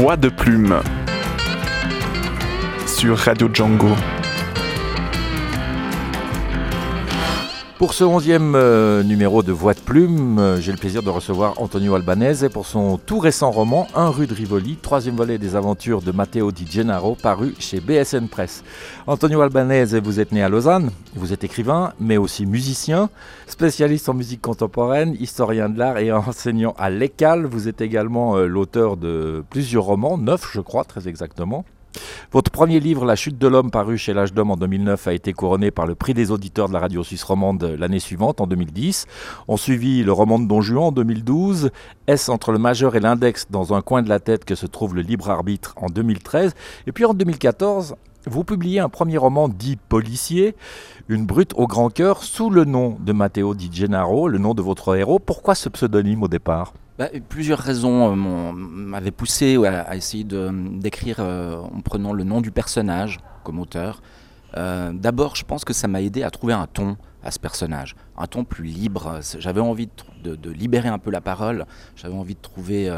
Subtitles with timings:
[0.00, 0.80] Voix de plume
[2.86, 3.94] sur Radio Django.
[7.80, 11.54] Pour ce onzième euh, numéro de Voix de Plume, euh, j'ai le plaisir de recevoir
[11.62, 16.02] Antonio Albanese pour son tout récent roman Un rue de Rivoli, troisième volet des aventures
[16.02, 18.64] de Matteo Di Gennaro, paru chez BSN Press.
[19.06, 23.08] Antonio Albanese, vous êtes né à Lausanne, vous êtes écrivain, mais aussi musicien,
[23.46, 27.46] spécialiste en musique contemporaine, historien de l'art et enseignant à l'ECAL.
[27.46, 31.64] Vous êtes également euh, l'auteur de plusieurs romans, neuf je crois très exactement.
[32.32, 35.32] Votre premier livre, La chute de l'homme, paru chez l'âge d'homme en 2009, a été
[35.32, 39.06] couronné par le prix des auditeurs de la radio suisse romande l'année suivante, en 2010.
[39.48, 41.70] On suivit le roman de Don Juan en 2012,
[42.06, 44.94] Est-ce entre le majeur et l'index dans un coin de la tête que se trouve
[44.94, 46.54] le libre arbitre en 2013.
[46.86, 50.54] Et puis en 2014, vous publiez un premier roman dit policier,
[51.08, 54.62] Une brute au grand cœur, sous le nom de Matteo Di Gennaro, le nom de
[54.62, 55.18] votre héros.
[55.18, 56.72] Pourquoi ce pseudonyme au départ?
[57.00, 62.50] Bah, plusieurs raisons euh, m'avaient poussé à, essayer d'écrire euh, en prenant le nom du
[62.50, 64.02] personnage comme auteur.
[64.58, 67.96] Euh, d'abord, je pense que ça m'a aidé à trouver un ton à ce personnage,
[68.18, 69.20] un ton plus libre.
[69.38, 69.88] J'avais envie
[70.22, 71.64] de, libérer un peu la parole,
[71.96, 72.92] j'avais envie de trouver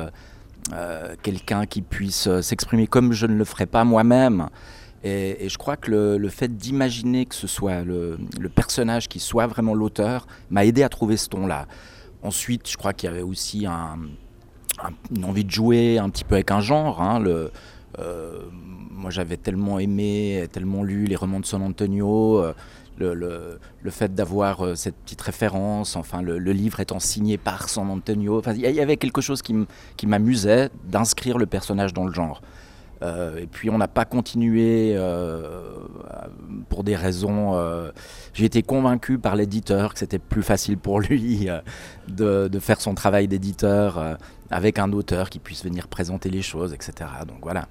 [1.22, 4.48] quelqu'un qui puisse s'exprimer comme je ne le ferais pas moi-même.
[5.04, 8.18] Et, je crois que le, fait d'imaginer que ce soit le,
[8.52, 11.68] personnage qui soit vraiment l'auteur m'a aidé à trouver ce ton-là.
[12.22, 16.50] Ensuite, je crois qu'il y avait aussi une envie de jouer un petit peu avec
[16.50, 17.02] un genre.
[17.02, 17.22] Hein,
[17.98, 18.42] euh,
[18.90, 22.38] moi, j'avais tellement aimé, tellement lu les romans de San Antonio.
[22.38, 22.54] Euh,
[22.98, 28.40] le, fait d'avoir euh, cette petite référence, enfin le, livre étant signé par San Antonio,
[28.54, 32.42] il y avait quelque chose qui m'amusait d'inscrire le personnage dans le genre.
[33.02, 35.60] Euh, et puis on n'a pas continué euh,
[36.68, 37.54] pour des raisons.
[37.54, 37.90] Euh,
[38.32, 41.48] j'ai été convaincu par l'éditeur que c'était plus facile pour lui
[42.08, 44.18] de, faire son travail d'éditeur
[44.50, 47.10] avec un auteur qui puisse venir présenter les choses, etc.
[47.26, 47.66] Donc voilà.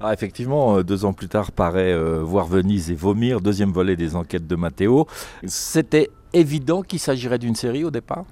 [0.00, 4.46] Ah, effectivement, deux ans plus tard, paraît Voir Venise et Vomir, deuxième volet des enquêtes
[4.46, 5.06] de Matteo.
[5.44, 8.24] C'était évident qu'il s'agirait d'une série au départ?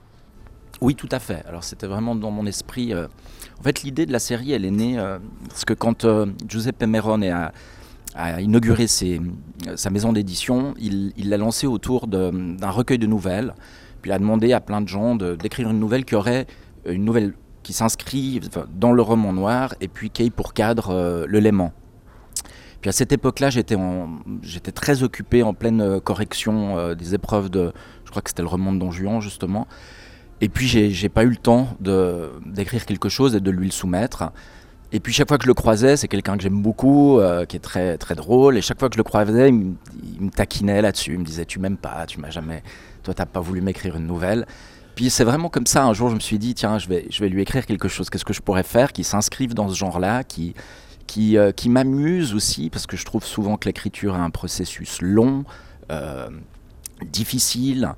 [0.80, 1.42] Oui, tout à fait.
[1.46, 2.92] Alors c'était vraiment dans mon esprit.
[3.58, 6.84] En fait, l'idée de la série, elle est née euh, parce que quand euh, Giuseppe
[6.84, 7.52] Merone a,
[8.40, 13.54] inauguré sa maison d'édition, il l'a lancé autour d'un recueil de nouvelles.
[14.00, 16.46] Puis il a demandé à plein de gens d'écrire une nouvelle qui aurait
[16.86, 18.40] une nouvelle qui s'inscrit
[18.74, 21.72] dans le roman noir et puis qui ait pour cadre euh, le Léman.
[22.80, 27.72] Puis à cette époque-là, j'étais très occupé en pleine correction des épreuves de,
[28.06, 29.66] je crois que c'était le roman de Don Juan justement.
[30.40, 34.32] Et puis j'ai pas eu le temps d'écrire quelque chose et de lui le soumettre.
[34.92, 37.56] Et puis chaque fois que je le croisais, c'est quelqu'un que j'aime beaucoup, euh, qui
[37.56, 38.56] est très très drôle.
[38.56, 39.54] Et chaque fois que je le croisais, il,
[40.20, 41.14] me, taquinait là-dessus.
[41.14, 42.62] Il me disait tu m'aimes pas, tu m'as jamais,
[43.02, 44.46] toi t'as pas voulu m'écrire une nouvelle.
[44.94, 45.84] Puis c'est vraiment comme ça.
[45.84, 48.10] Un jour, je me suis dit tiens, je vais je vais lui écrire quelque chose.
[48.10, 50.54] Qu'est-ce que je pourrais faire qui s'inscrive dans ce genre-là, qui
[51.06, 52.70] qui, euh, qui m'amuse aussi?
[52.70, 55.44] Parce que je trouve souvent que l'écriture est un processus long,
[55.90, 56.28] euh,
[57.04, 57.92] difficile.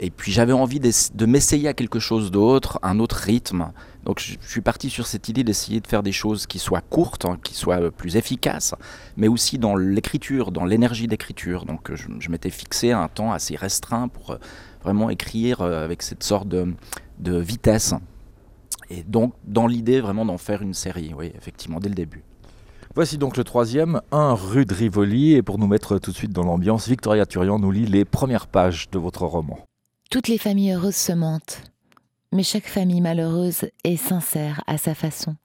[0.00, 3.72] Et puis j'avais envie de, m'essayer à quelque chose d'autre, un autre rythme.
[4.04, 7.24] Donc je, suis parti sur cette idée d'essayer de faire des choses qui soient courtes,
[7.24, 8.74] hein, qui soient plus efficaces,
[9.16, 11.64] mais aussi dans l'écriture, dans l'énergie d'écriture.
[11.64, 14.38] Donc je, m'étais fixé un temps assez restreint pour euh,
[14.82, 16.74] vraiment écrire euh, avec cette sorte de,
[17.18, 17.94] de vitesse.
[18.90, 22.22] Et donc dans l'idée vraiment d'en faire une série, oui, effectivement, dès le début.
[22.94, 25.34] Voici donc le troisième, un rue de Rivoli.
[25.34, 28.46] Et pour nous mettre tout de suite dans l'ambiance, Victoria Turian nous lit les premières
[28.46, 29.67] pages de votre roman.
[30.10, 31.60] Toutes les familles heureuses se mentent,
[32.32, 35.36] mais chaque famille malheureuse est sincère à sa façon.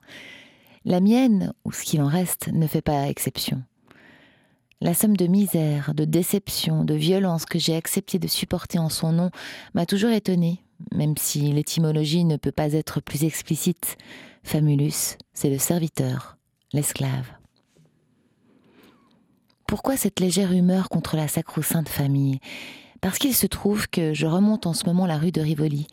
[0.85, 3.61] La mienne, ou ce qu'il en reste, ne fait pas exception.
[4.79, 9.11] La somme de misère, de déception, de violence que j'ai accepté de supporter en son
[9.11, 9.31] nom
[9.73, 10.63] m'a toujours étonnée,
[10.93, 13.97] même si l'étymologie ne peut pas être plus explicite.
[14.43, 16.37] Famulus, c'est le serviteur,
[16.71, 17.33] l'esclave.
[19.67, 22.39] Pourquoi cette légère humeur contre la sacro-sainte famille?
[23.03, 25.87] Parce qu'il se trouve que je remonte en ce moment la rue de Rivoli,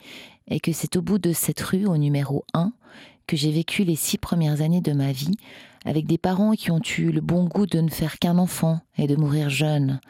[0.47, 2.73] et que c'est au bout de cette rue, au numéro 1,
[3.27, 5.35] que j'ai vécu les six premières années de ma vie,
[5.85, 9.09] avec des parents qui ont eu le bon goût de ne faire qu'un enfant et
[9.09, 10.01] de mourir jeune.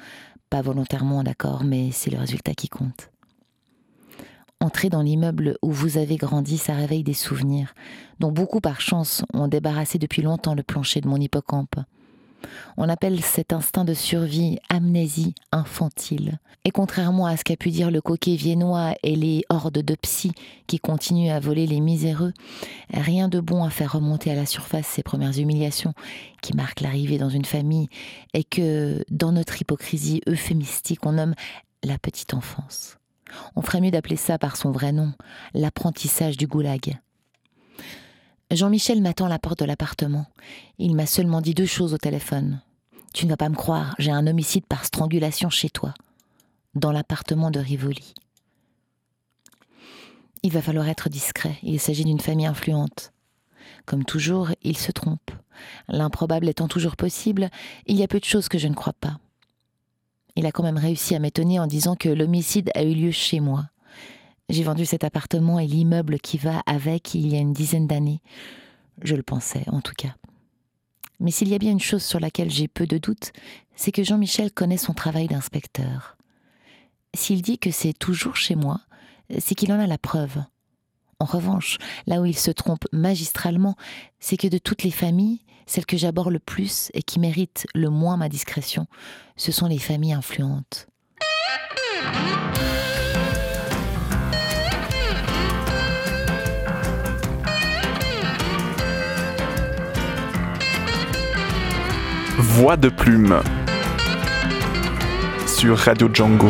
[0.50, 3.10] Pas volontairement, d'accord, mais c'est le résultat qui compte.
[4.60, 7.72] Entrer dans l'immeuble où vous avez grandi, ça réveille des souvenirs,
[8.18, 11.76] dont beaucoup par chance ont débarrassé depuis longtemps le plancher de mon hippocampe.
[12.76, 16.38] On appelle cet instinct de survie amnésie infantile.
[16.64, 20.32] Et contrairement à ce qu'a pu dire le coquet viennois et les hordes de psy
[20.66, 22.32] qui continuent à voler les miséreux,
[22.92, 25.94] rien de bon à faire remonter à la surface ces premières humiliations
[26.42, 27.88] qui marquent l'arrivée dans une famille
[28.34, 31.34] et que, dans notre hypocrisie euphémistique, on nomme
[31.82, 32.98] la petite enfance.
[33.56, 35.12] On ferait mieux d'appeler ça par son vrai nom,
[35.54, 36.98] l'apprentissage du goulag.
[38.50, 40.26] Jean-Michel m'attend à la porte de l'appartement.
[40.78, 42.60] Il m'a seulement dit deux choses au téléphone.
[43.14, 45.94] Tu ne vas pas me croire, j'ai un homicide par strangulation chez toi,
[46.74, 48.14] dans l'appartement de Rivoli.
[50.42, 53.12] Il va falloir être discret, il s'agit d'une famille influente.
[53.86, 55.30] Comme toujours, il se trompe.
[55.88, 57.50] L'improbable étant toujours possible,
[57.86, 59.18] il y a peu de choses que je ne crois pas.
[60.34, 63.38] Il a quand même réussi à m'étonner en disant que l'homicide a eu lieu chez
[63.40, 63.66] moi.
[64.50, 68.20] J'ai vendu cet appartement et l'immeuble qui va avec il y a une dizaine d'années.
[69.00, 70.16] Je le pensais, en tout cas.
[71.20, 73.30] Mais s'il y a bien une chose sur laquelle j'ai peu de doute,
[73.76, 76.16] c'est que Jean-Michel connaît son travail d'inspecteur.
[77.14, 78.80] S'il dit que c'est toujours chez moi,
[79.38, 80.42] c'est qu'il en a la preuve.
[81.20, 83.76] En revanche, là où il se trompe magistralement,
[84.18, 87.88] c'est que de toutes les familles, celle que j'aborde le plus et qui mérite le
[87.88, 88.88] moins ma discrétion,
[89.36, 90.88] ce sont les familles influentes.
[102.42, 103.38] Voix de plume
[105.46, 106.48] sur Radio Django.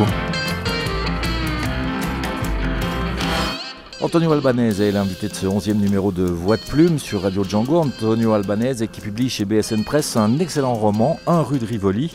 [4.01, 7.79] Antonio Albanese est l'invité de ce 11e numéro de Voix de Plume sur Radio Django.
[7.79, 12.15] Antonio Albanese qui publie chez BSN Press un excellent roman, Un rue de Rivoli.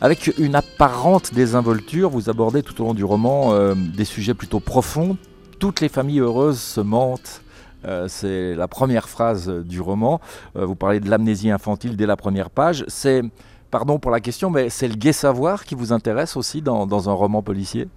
[0.00, 4.60] Avec une apparente désinvolture, vous abordez tout au long du roman euh, des sujets plutôt
[4.60, 5.16] profonds.
[5.58, 7.42] Toutes les familles heureuses se mentent.
[7.84, 10.20] Euh, c'est la première phrase du roman.
[10.56, 12.84] Euh, vous parlez de l'amnésie infantile dès la première page.
[12.88, 13.22] C'est,
[13.70, 17.12] pardon pour la question, mais c'est le gai savoir qui vous intéresse aussi dans, un
[17.12, 17.88] roman policier?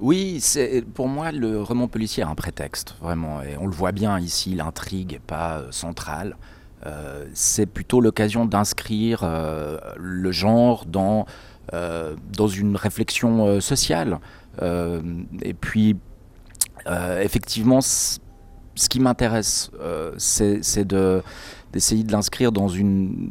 [0.00, 3.92] Oui, c'est pour moi le roman policier a un prétexte vraiment, et on le voit
[3.92, 4.54] bien ici.
[4.54, 6.36] L'intrigue n'est pas euh, centrale.
[6.84, 11.26] Euh, c'est plutôt l'occasion d'inscrire euh, le genre dans
[11.72, 14.18] euh, dans une réflexion euh, sociale.
[14.60, 15.00] Euh,
[15.40, 15.96] et puis,
[16.86, 17.80] euh, effectivement,
[18.74, 21.22] ce qui m'intéresse, euh, c'est c'est de
[21.72, 23.30] d'essayer de l'inscrire dans une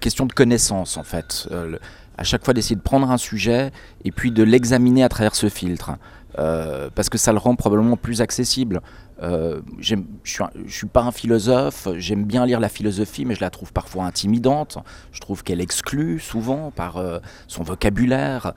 [0.00, 1.48] question de connaissance en fait.
[1.50, 1.78] Euh,
[2.16, 3.72] à chaque fois d'essayer de prendre un sujet
[4.04, 5.92] et puis de l'examiner à travers ce filtre.
[6.36, 8.80] Euh, parce que ça le rend probablement plus accessible.
[9.20, 13.72] Je je suis pas un philosophe, j'aime bien lire la philosophie, mais je la trouve
[13.72, 14.78] parfois intimidante.
[15.12, 17.02] Je trouve qu'elle exclut souvent par
[17.46, 18.54] son vocabulaire.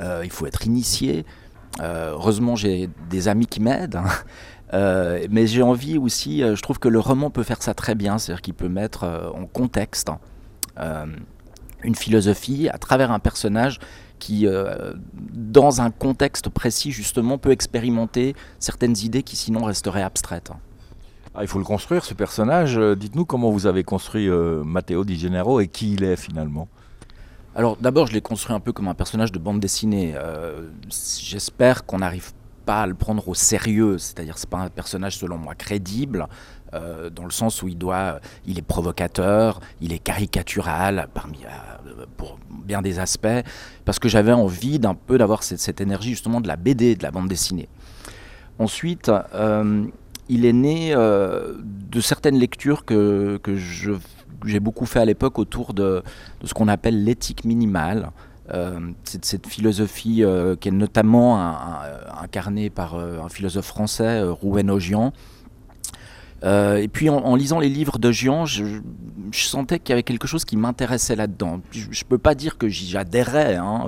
[0.00, 1.24] Il faut être initié.
[1.80, 4.00] Heureusement, j'ai des amis qui m'aident.
[4.72, 7.94] Euh, mais j'ai envie aussi, euh, je trouve que le roman peut faire ça très
[7.94, 10.10] bien, c'est-à-dire qu'il peut mettre euh, en contexte
[10.78, 11.06] euh,
[11.82, 13.78] une philosophie à travers un personnage
[14.20, 20.52] qui, euh, dans un contexte précis, justement, peut expérimenter certaines idées qui sinon resteraient abstraites.
[21.34, 22.76] Ah, il faut le construire, ce personnage.
[22.76, 26.68] Dites-nous comment vous avez construit Matteo Di Gennaro et qui il est finalement.
[27.54, 30.14] Alors d'abord, je l'ai construit un peu comme un personnage de bande dessinée.
[30.14, 30.68] Euh,
[31.20, 32.32] J'espère qu'on n'arrive
[32.78, 36.26] à le prendre au sérieux, c'est-à-dire c'est pas un personnage selon moi crédible,
[36.72, 42.04] euh, dans le sens où il doit, il est provocateur, il est caricatural parmi euh,
[42.16, 43.26] pour bien des aspects,
[43.84, 47.10] parce que j'avais envie d'un peu d'avoir cette, énergie justement de la BD, de la
[47.10, 47.68] bande dessinée.
[48.58, 49.86] Ensuite, euh,
[50.28, 56.04] il est né de certaines lectures que, que j'ai beaucoup fait à l'époque autour de,
[56.44, 58.10] ce qu'on appelle l'éthique minimale.
[58.52, 60.22] Euh, cette philosophie
[60.60, 61.80] qui est notamment un-
[62.30, 65.12] incarnée par euh, un philosophe français, euh, Rouwen Ogian.
[66.42, 68.64] Euh, et puis en, lisant les livres de Gian, je,
[69.32, 71.60] sentais qu'il y avait quelque chose qui m'intéressait là-dedans.
[71.72, 73.86] Je ne peux pas dire que j'y adhérais hein,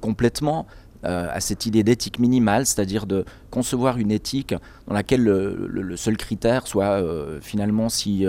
[0.00, 0.66] complètement
[1.02, 4.54] à cette idée d'éthique minimale, c'est-à-dire de concevoir une éthique
[4.86, 7.02] dans laquelle le, seul critère soit
[7.40, 8.24] finalement si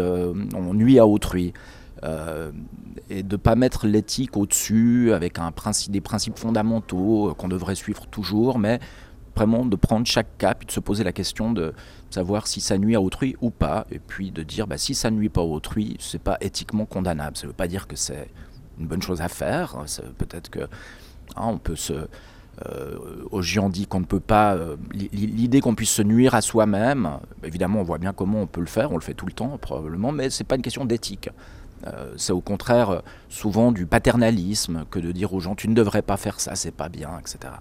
[0.56, 1.54] on nuit à autrui.
[2.04, 2.52] Euh,
[3.12, 5.38] et de ne pas mettre l'éthique au-dessus avec
[5.90, 8.80] des principes fondamentaux euh, qu'on devrait suivre toujours, mais
[9.36, 11.74] vraiment de prendre chaque cas et de se poser la question de
[12.10, 15.12] savoir si ça nuit à autrui ou pas, et puis de dire bah, si ça
[15.12, 17.38] nuit pas à autrui, c'est pas éthiquement condamnable.
[17.38, 18.30] Ça ne veut pas dire que c'est
[18.80, 19.78] une bonne chose à faire.
[20.18, 20.68] Peut-être que hein,
[21.54, 21.94] on peut se
[22.66, 22.98] euh,
[23.32, 24.56] Ogian dit qu'on ne peut pas.
[24.56, 27.12] euh, li- L'idée qu'on puisse se nuire à soi-même,
[27.44, 29.58] évidemment, on voit bien comment on peut le faire, on le fait tout le temps
[29.60, 31.30] probablement, mais c'est pas une question d'éthique.
[31.88, 35.74] Euh, c'est au contraire euh, souvent du paternalisme que de dire aux gens tu ne
[35.74, 37.54] devrais pas faire ça, c'est pas bien, etc.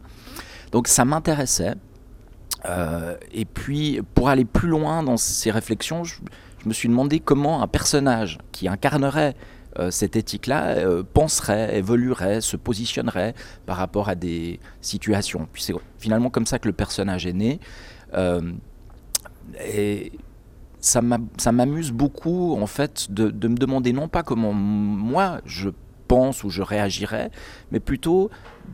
[0.72, 1.74] Donc ça m'intéressait.
[2.66, 6.16] Euh, et puis pour aller plus loin dans ces réflexions, je,
[6.66, 9.34] me suis demandé comment un personnage qui incarnerait
[9.88, 10.84] cette éthique-là
[11.14, 13.34] penserait, évoluerait, se positionnerait
[13.64, 15.48] par rapport à des situations.
[15.54, 17.60] Puis c'est finalement comme ça que le personnage est né.
[19.64, 20.12] Et
[20.80, 25.70] ça m'a- ça m'amuse beaucoup en fait de, me demander non pas comment moi je
[26.08, 27.30] pense ou je réagirais,
[27.70, 28.30] mais plutôt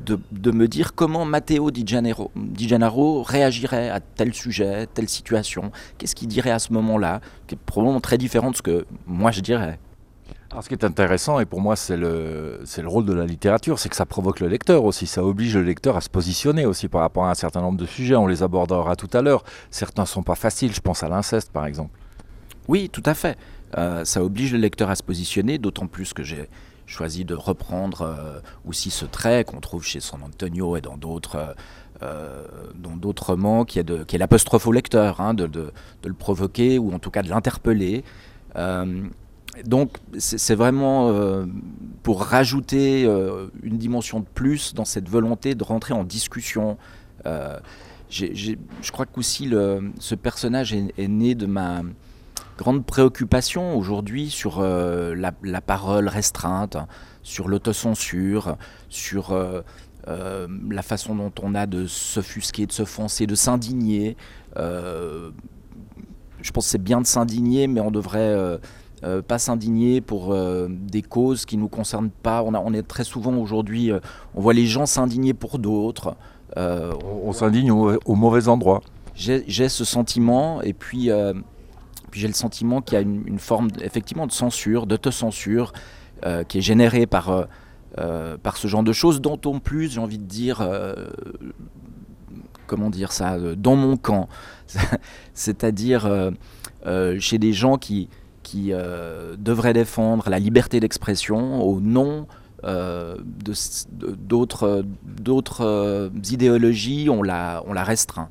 [0.07, 6.29] de, me dire comment Matteo Di Gennaro réagirait à tel sujet, telle situation, qu'est-ce qu'il
[6.29, 9.79] dirait à ce moment-là, qui est probablement très différent de ce que moi je dirais.
[10.63, 13.97] Ce qui est intéressant, et pour moi c'est le, rôle de la littérature, c'est que
[13.97, 17.27] ça provoque le lecteur aussi, ça oblige le lecteur à se positionner aussi par rapport
[17.27, 19.45] à un certain nombre de sujets, on les abordera tout à l'heure.
[19.71, 21.99] Certains ne sont pas faciles, je pense à l'inceste par exemple.
[22.69, 23.37] Oui, tout à fait.
[23.77, 26.49] Euh, ça oblige le lecteur à se positionner, d'autant plus que j'ai
[26.87, 31.55] choisi de reprendre euh, aussi ce trait qu'on trouve chez San Antonio et dans d'autres
[32.03, 35.73] euh, dans d'autres romans, qui est, l'apostrophe au lecteur, hein, de,
[36.05, 38.05] le provoquer ou en tout cas de l'interpeller.
[39.65, 41.47] Donc c'est vraiment euh,
[42.03, 46.77] pour rajouter euh, une dimension de plus dans cette volonté de rentrer en discussion.
[47.25, 47.59] Euh,
[48.11, 49.51] j'ai, j'ai, je crois qu'aussi
[49.99, 51.83] ce personnage est, né de ma
[52.59, 56.77] grande préoccupation aujourd'hui sur la, parole restreinte,
[57.25, 58.57] sur l'autocensure,
[58.89, 59.37] sur
[60.07, 64.17] la façon dont on a de s'offusquer, de s'offenser, de s'indigner.
[64.55, 65.33] je
[66.53, 68.61] pense que c'est bien de s'indigner, mais on devrait
[69.07, 72.43] euh, pas s'indigner pour euh, des causes qui ne nous concernent pas.
[72.43, 74.01] On, a, on, est très souvent aujourd'hui, euh,
[74.35, 76.17] on voit les gens s'indigner pour d'autres.
[76.57, 76.91] on,
[77.25, 78.83] on s'indigne au, au, mauvais endroit.
[79.15, 81.11] J'ai ce sentiment, et puis,
[82.11, 85.73] puis j'ai le sentiment qu'il y a une, une, forme effectivement de censure, d'autocensure,
[86.49, 87.47] qui est générée par,
[88.43, 90.69] par ce genre de choses, dont en plus, j'ai envie de dire,
[92.67, 94.29] comment dire ça, dans mon camp.
[95.33, 96.11] C'est-à-dire
[97.19, 98.11] chez des gens qui
[98.47, 102.29] qui euh, devrait défendre la liberté d'expression au nom
[102.63, 103.17] euh,
[103.91, 108.29] d'autres euh, idéologies, on la, on la restreint.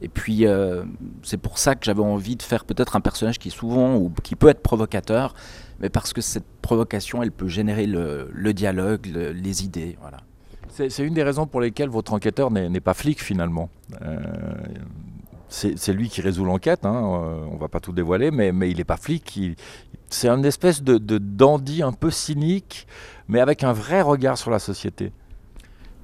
[0.00, 0.84] Et puis euh,
[1.22, 4.10] c'est pour ça que j'avais envie de faire peut-être un personnage qui est souvent ou
[4.22, 5.34] qui peut être provocateur,
[5.80, 9.98] mais parce que cette provocation, elle peut générer le, dialogue, le, les idées.
[10.00, 10.18] Voilà.
[10.70, 13.68] C'est une des raisons pour lesquelles votre enquêteur n'est pas flic finalement.
[15.52, 18.84] C'est lui qui résout l'enquête, hein, euh, on va pas tout dévoiler, mais, il n'est
[18.84, 19.38] pas flic.
[20.08, 22.86] C'est une espèce de, dandy un peu cynique,
[23.28, 25.12] mais avec un vrai regard sur la société.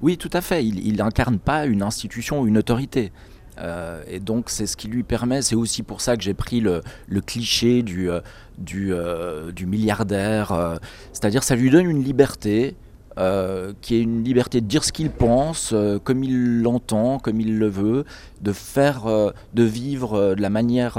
[0.01, 0.63] Oui, tout à fait.
[0.63, 3.11] Il n'incarne pas une institution ou une autorité.
[3.57, 6.61] Euh, et donc c'est ce qui lui permet, c'est aussi pour ça que j'ai pris
[6.61, 6.81] le,
[7.25, 10.79] cliché du, euh, milliardaire,
[11.11, 12.75] c'est-à-dire ça lui donne une liberté,
[13.19, 17.41] euh, qui est une liberté de dire ce qu'il pense, euh, comme il l'entend, comme
[17.41, 18.05] il le veut,
[18.41, 20.97] de faire, euh, de vivre de la manière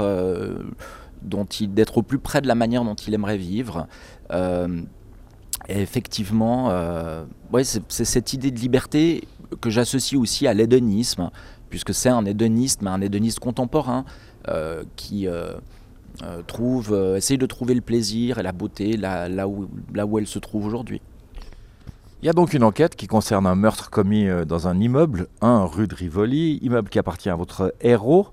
[1.23, 3.87] dont il, d'être au plus près de la manière dont il aimerait vivre.
[4.31, 6.71] et effectivement,
[7.63, 9.23] c'est cette idée de liberté
[9.59, 11.31] que j'associe aussi à l'hédonisme,
[11.69, 14.05] puisque c'est un hédonisme, un hédoniste contemporain
[14.95, 15.27] qui
[16.45, 20.27] trouve, essaye de trouver le plaisir et la beauté là, là, où, là où elle
[20.27, 21.01] se trouve aujourd'hui.
[22.23, 25.27] Il y a donc une enquête qui concerne un meurtre commis euh, dans un immeuble,
[25.41, 28.27] 1 rue de Rivoli, immeuble qui appartient à votre héros.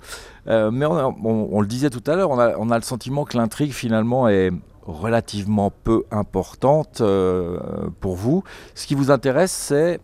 [0.46, 4.28] Euh, mais on, le disait tout à l'heure, on a, le sentiment que l'intrigue finalement
[4.28, 4.50] est
[4.82, 7.58] relativement peu importante euh,
[8.00, 8.44] pour vous.
[8.74, 10.00] Ce qui vous intéresse, c'est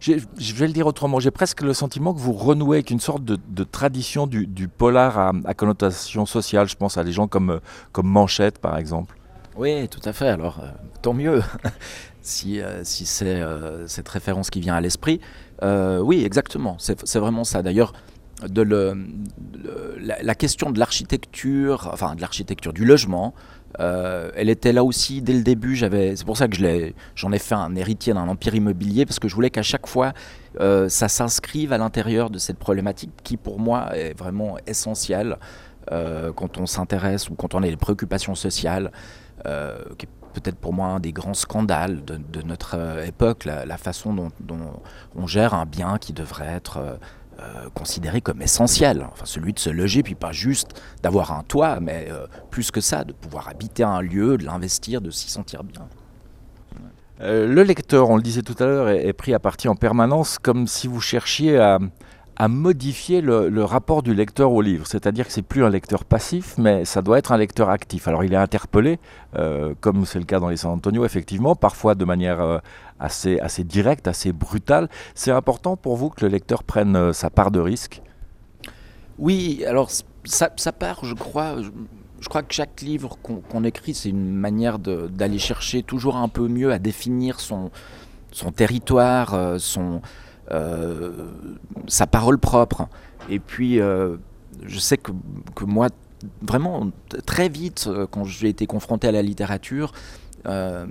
[0.00, 3.24] je vais le dire autrement, j'ai presque le sentiment que vous renouez avec une sorte
[3.24, 6.68] de, tradition du, polar à, connotation sociale.
[6.68, 9.16] Je pense à des gens comme, comme Manchette, par exemple.
[9.56, 10.28] Oui, tout à fait.
[10.28, 10.60] Alors,
[11.02, 11.42] tant mieux
[12.28, 15.20] si, euh, si c'est euh, cette référence qui vient à l'esprit.
[15.62, 16.76] Euh, oui, exactement.
[16.78, 17.62] C'est vraiment ça.
[17.62, 17.92] D'ailleurs,
[18.42, 23.34] la, question de l'architecture, enfin de l'architecture du logement,
[23.78, 25.76] elle était là aussi dès le début.
[25.76, 29.26] C'est pour ça que j'en ai, ai, fait un héritier d'un empire immobilier, parce que
[29.26, 30.12] je voulais qu'à chaque fois,
[30.60, 35.36] ça s'inscrive à l'intérieur de cette problématique qui, pour moi, est vraiment essentielle
[35.90, 38.92] quand on s'intéresse ou quand on a des préoccupations sociales,
[40.32, 44.30] peut-être pour moi un des grands scandales de, notre euh, époque, la, façon dont,
[45.16, 46.96] on gère un bien qui devrait être euh,
[47.40, 51.80] euh, considéré comme essentiel, enfin celui de se loger, puis pas juste d'avoir un toit,
[51.80, 52.08] mais
[52.50, 55.86] plus que ça, de pouvoir habiter un lieu, de l'investir, de s'y sentir bien.
[57.20, 60.66] Le lecteur, on le disait tout à l'heure, est, pris à partie en permanence, comme
[60.66, 61.78] si vous cherchiez à,
[62.38, 64.86] à modifier le, rapport du lecteur au livre.
[64.86, 68.06] C'est-à-dire que c'est plus un lecteur passif, mais ça doit être un lecteur actif.
[68.06, 69.00] Alors il est interpellé,
[69.36, 72.58] euh, comme c'est le cas dans les San Antonio, effectivement, parfois de manière euh,
[73.00, 74.88] assez, assez directe, assez brutale.
[75.16, 78.02] C'est important pour vous que le lecteur prenne euh, sa part de risque?
[79.18, 79.90] Oui, alors
[80.24, 81.60] ça part, je crois.
[81.60, 81.70] Je...
[82.28, 86.48] Crois que chaque livre qu'on qu écrit, c'est une manière d'aller chercher toujours un peu
[86.48, 87.70] mieux à définir son,
[88.32, 90.02] son territoire, son,
[91.86, 92.88] sa parole propre.
[93.28, 94.16] Et puis, euh,
[94.64, 95.12] je sais que,
[95.54, 95.88] que, moi,
[96.42, 96.90] vraiment,
[97.26, 99.92] très vite, euh, quand j'ai été confronté à la littérature,
[100.46, 100.86] euh,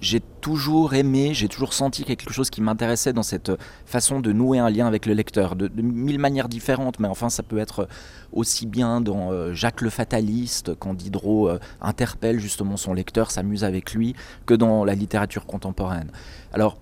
[0.00, 3.50] j'ai toujours aimé, j'ai toujours senti quelque chose qui m'intéressait dans cette
[3.84, 7.42] façon de nouer un lien avec le lecteur, de, mille manières différentes, mais enfin ça
[7.42, 7.88] peut être
[8.32, 13.64] aussi bien dans euh, Jacques le Fataliste, quand Diderot euh, interpelle justement son lecteur, s'amuse
[13.64, 14.14] avec lui,
[14.46, 16.10] que dans la littérature contemporaine.
[16.52, 16.78] Alors,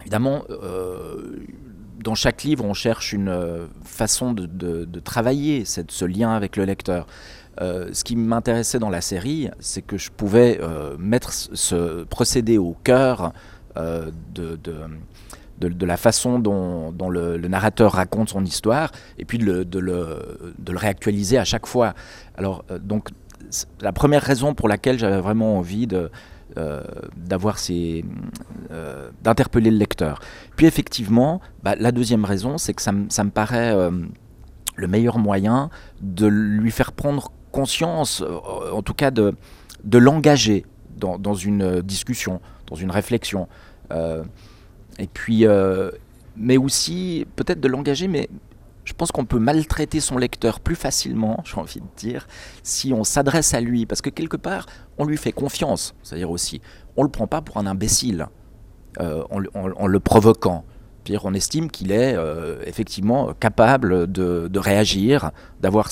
[0.00, 1.36] évidemment, euh,
[2.02, 7.06] dans chaque livre, on cherche une façon de, travailler ce lien avec le lecteur.
[7.60, 12.58] Euh, ce qui m'intéressait dans la série, c'est que je pouvais euh, mettre ce procédé
[12.58, 13.32] au cœur
[13.76, 14.58] euh, de,
[15.58, 20.16] de, la façon dont, le, narrateur raconte son histoire, et puis de le,
[20.68, 21.94] réactualiser à chaque fois.
[22.36, 23.08] Alors, donc,
[23.80, 26.10] la première raison pour laquelle j'avais vraiment envie de,
[27.16, 28.04] d'avoir ces
[29.22, 30.20] d'interpeller le lecteur.
[30.56, 33.74] Puis effectivement, bah, la deuxième raison, c'est que ça, ça me paraît
[34.80, 39.34] le meilleur moyen de lui faire prendre conscience, euh, en tout cas de,
[39.84, 40.64] de l'engager
[40.96, 43.48] dans, une discussion, dans une réflexion.
[43.90, 44.22] Euh,
[44.98, 45.90] et puis, euh,
[46.36, 48.28] mais aussi peut-être de l'engager, mais
[48.90, 52.26] je pense qu'on peut maltraiter son lecteur plus facilement, j'ai envie de dire,
[52.62, 54.66] si on s'adresse à lui, parce que quelque part,
[54.98, 55.94] on lui fait confiance.
[56.02, 56.60] C'est-à-dire aussi,
[56.96, 58.28] on ne le prend pas pour un imbécile
[58.98, 60.64] en, le provoquant
[61.22, 65.30] on estime qu'il est euh, effectivement capable de, réagir,
[65.60, 65.88] d'avoir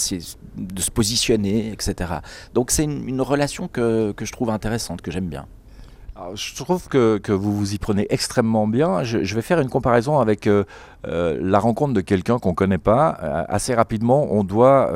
[0.56, 2.14] de se positionner, etc.
[2.54, 5.46] Donc c'est une, relation que, je trouve intéressante, que j'aime bien.
[6.34, 9.02] Je trouve que, vous vous y prenez extrêmement bien.
[9.02, 10.64] Je, vais faire une comparaison avec euh,
[11.06, 13.08] euh, la rencontre de quelqu'un qu'on ne connaît pas.
[13.48, 14.90] assez rapidement, on doit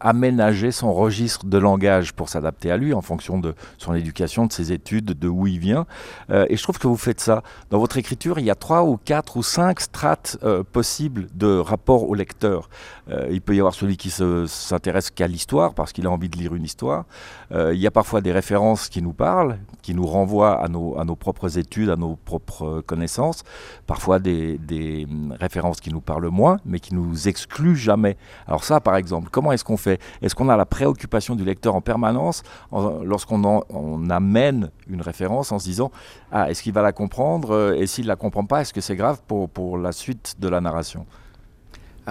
[0.00, 4.52] aménager son registre de langage pour s'adapter à lui en fonction de son éducation, de
[4.52, 5.86] ses études, de où il vient.
[6.30, 7.42] Euh, et je trouve que vous faites ça.
[7.70, 11.58] Dans votre écriture, il y a trois ou quatre ou cinq strates euh, possibles de
[11.58, 12.70] rapport au lecteur.
[13.10, 16.36] Euh, il peut y avoir celui qui s'intéresse qu'à l'histoire parce qu'il a envie de
[16.36, 17.04] lire une histoire.
[17.52, 21.58] il y a parfois des références qui nous parlent, qui nous renvoient à nos, propres
[21.58, 23.42] études, à nos propres connaissances.
[23.86, 28.16] Parfois des, hum, références qui nous parlent moins, mais qui nous excluent jamais.
[28.46, 30.00] Alors ça, par exemple, comment est-ce qu'on fait?
[30.22, 32.42] Est-ce qu'on a la préoccupation du lecteur en permanence
[32.72, 35.90] lorsqu'on amène une référence en se disant
[36.32, 37.50] ah, est-ce qu'il va la comprendre?
[37.50, 40.60] Euh, Et s'il la comprend pas, est-ce que c'est grave pour, la suite de la
[40.60, 41.06] narration?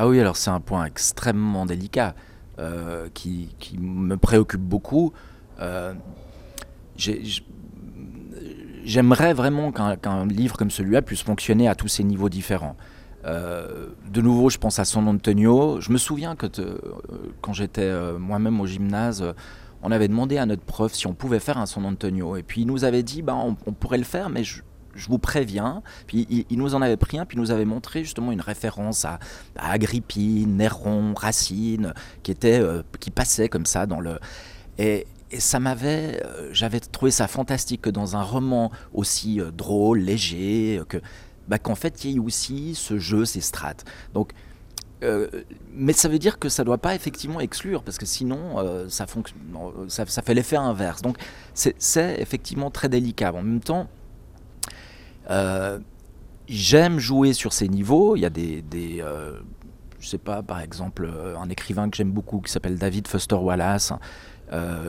[0.01, 2.15] Ah oui, alors c'est un point extrêmement délicat
[2.57, 5.11] euh, qui, me préoccupe beaucoup.
[5.59, 5.93] Euh,
[8.85, 12.77] j'aimerais vraiment qu'un livre comme celui-là puisse fonctionner à tous ces niveaux différents.
[13.25, 15.81] Euh, de nouveau, je pense à San Antonio.
[15.81, 16.47] Je me souviens que
[17.41, 19.33] quand j'étais moi-même au gymnase,
[19.83, 22.37] on avait demandé à notre prof si on pouvait faire un San Antonio.
[22.37, 24.61] Et puis il nous avait dit, bah, on, pourrait le faire, mais je,
[25.07, 25.81] vous préviens.
[26.07, 29.05] Puis il, nous en avait pris un, puis il nous avait montré justement une référence
[29.05, 29.19] à,
[29.57, 32.61] Agrippine, Néron, Racine, qui, était,
[32.99, 34.19] qui passait comme ça dans le...
[34.77, 35.05] Et,
[35.37, 40.97] ça m'avait, j'avais trouvé ça fantastique que dans un roman aussi drôle, léger, que
[41.49, 43.83] bah, qu'en fait, il y ait aussi ce jeu, ces strates.
[44.13, 44.33] Donc,
[45.03, 45.27] euh,
[45.73, 48.87] mais ça veut dire que ça ne doit pas effectivement exclure, parce que sinon, euh,
[48.89, 49.05] ça,
[49.87, 51.01] ça, ça, fait l'effet inverse.
[51.01, 51.17] Donc,
[51.53, 53.33] c'est effectivement très délicat.
[53.33, 53.87] En même temps,
[55.29, 55.79] euh,
[56.47, 58.15] j'aime jouer sur ces niveaux.
[58.15, 59.03] Il y a des, des
[59.99, 63.93] je sais pas, par exemple, un écrivain que j'aime beaucoup qui s'appelle David Foster Wallace.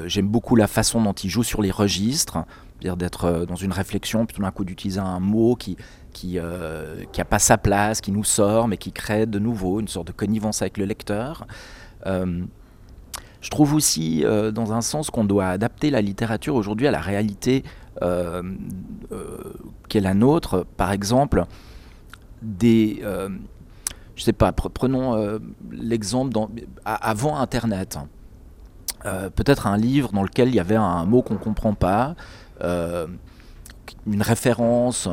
[0.06, 2.38] j'aime beaucoup la façon dont il joue sur les registres,
[2.74, 5.76] c'est-à-dire d'être dans une réflexion, puis tout d'un coup d'utiliser un mot qui,
[6.12, 10.08] qui euh, pas sa place, qui nous sort, mais qui crée de nouveau une sorte
[10.08, 11.46] de connivence avec le lecteur.
[12.06, 12.44] Euh,
[13.40, 17.00] je trouve aussi, euh, dans un sens, qu'on doit adapter la littérature aujourd'hui à la
[17.00, 17.64] réalité
[19.88, 20.66] qui est la nôtre.
[20.76, 21.44] Par exemple,
[22.42, 23.02] des,
[24.16, 25.38] je sais pas, prenons
[25.70, 26.38] l'exemple
[26.84, 27.98] avant Internet.
[29.02, 32.14] Peut-être un livre dans lequel il y avait un mot qu'on ne comprend pas,
[34.06, 35.08] une référence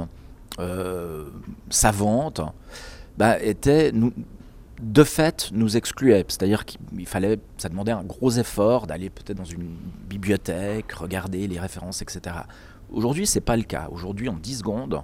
[0.60, 1.26] euh,
[1.70, 2.42] savante,
[3.18, 4.12] bah, était, nous,
[4.82, 6.26] de fait, nous excluait.
[6.28, 9.76] C'est-à-dire qu'il fallait, ça demandait un gros effort d'aller peut-être dans une
[10.10, 12.36] bibliothèque, regarder les références, etc.
[12.92, 13.88] Aujourd'hui, c'est pas le cas.
[13.92, 15.02] Aujourd'hui, en 10 secondes,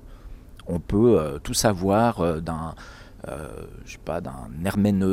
[0.68, 2.76] on peut euh, tout savoir euh, d'un,
[3.86, 4.50] je sais pas, d'un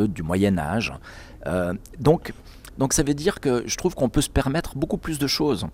[0.09, 0.93] du Moyen Âge.
[1.99, 2.33] donc,
[2.79, 5.67] donc, ça veut dire que je trouve qu'on peut se permettre beaucoup plus de choses.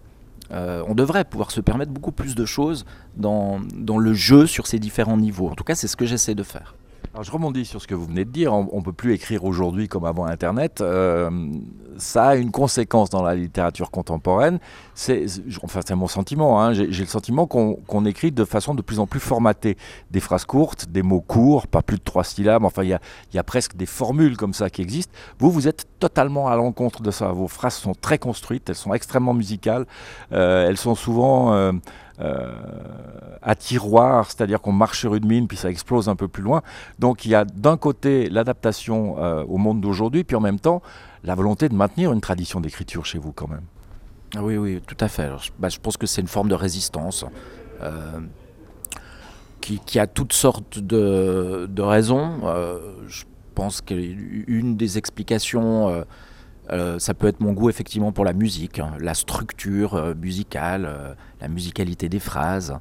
[0.53, 2.85] Euh, on devrait pouvoir se permettre beaucoup plus de choses
[3.17, 5.49] dans, dans le jeu sur ces différents niveaux.
[5.49, 6.75] En tout cas, c'est ce que j'essaie de faire.
[7.15, 8.53] Alors je rebondis sur ce que vous venez de dire.
[8.53, 10.81] On ne peut plus écrire aujourd'hui comme avant Internet.
[10.81, 11.31] Euh,
[11.97, 14.59] ça a une conséquence dans la littérature contemporaine.
[14.95, 15.27] C'est,
[15.63, 16.63] enfin, c'est mon sentiment.
[16.63, 16.73] Hein.
[16.73, 19.77] J'ai, le sentiment qu'on, écrit de façon de plus en plus formatée.
[20.11, 22.65] Des phrases courtes, des mots courts, pas plus de trois syllabes.
[22.65, 22.99] Enfin, il
[23.33, 25.13] y a, presque des formules comme ça qui existent.
[25.39, 27.29] Vous, vous êtes totalement à l'encontre de ça.
[27.29, 29.87] Vos phrases sont très construites, elles sont extrêmement musicales.
[30.33, 31.73] Euh, elles sont souvent
[32.19, 36.63] à tiroir, c'est-à-dire qu'on marche sur une mine puis ça explose un peu plus loin.
[36.99, 40.83] Donc il y a d'un côté l'adaptation au monde d'aujourd'hui, puis en même temps
[41.25, 43.65] la volonté de maintenir une tradition d'écriture chez vous quand même.
[44.35, 45.31] Ah oui, oui, tout à fait.
[45.59, 47.25] Bah, je pense que c'est une forme de résistance
[49.61, 52.41] qui, a toutes sortes de, raisons.
[53.09, 53.25] je
[53.55, 56.05] pense qu'une des explications
[56.71, 60.87] euh, ça peut être mon goût effectivement pour la musique, hein, la structure euh, musicale,
[60.87, 62.79] euh, la musicalité des phrases.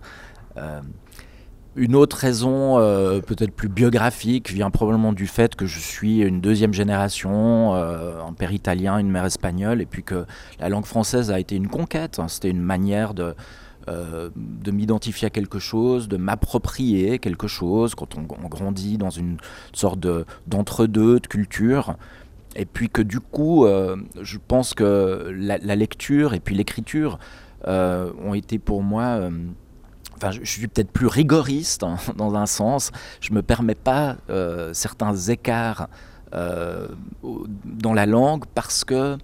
[1.75, 2.77] une autre raison,
[3.27, 8.53] peut-être plus biographique, vient probablement du fait que je suis une deuxième génération, un père
[8.53, 10.25] italien, une mère espagnole, et puis que
[10.61, 12.17] la langue française a été une conquête.
[12.17, 12.29] Hein.
[12.29, 13.35] C'était une manière de,
[13.87, 19.35] de m'identifier à quelque chose, de m'approprier quelque chose quand on, grandit dans une
[19.73, 19.99] sorte
[20.47, 21.97] d'entre-deux de culture.
[22.55, 27.19] Et puis que du coup, euh, je pense que la, lecture et puis l'écriture
[27.67, 29.03] euh, ont été pour moi...
[29.03, 29.29] Euh,
[30.15, 32.91] enfin, je, suis peut-être plus rigoriste hein, dans un sens.
[33.19, 34.17] Je me permets pas
[34.73, 35.89] certains écarts
[36.31, 39.17] dans la langue parce que,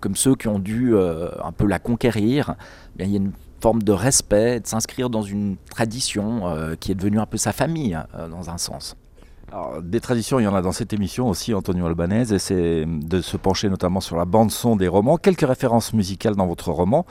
[0.00, 2.56] comme ceux qui ont dû un peu la conquérir,
[2.98, 6.94] eh il y a une forme de respect, de s'inscrire dans une tradition qui est
[6.94, 8.96] devenue un peu sa famille, hein, dans un sens
[9.82, 13.36] des traditions, il y en a dans cette émission aussi, Antonio Albanese, c'est de se
[13.36, 15.18] pencher notamment sur la bande-son des romans.
[15.18, 17.04] Quelques références musicales dans votre roman.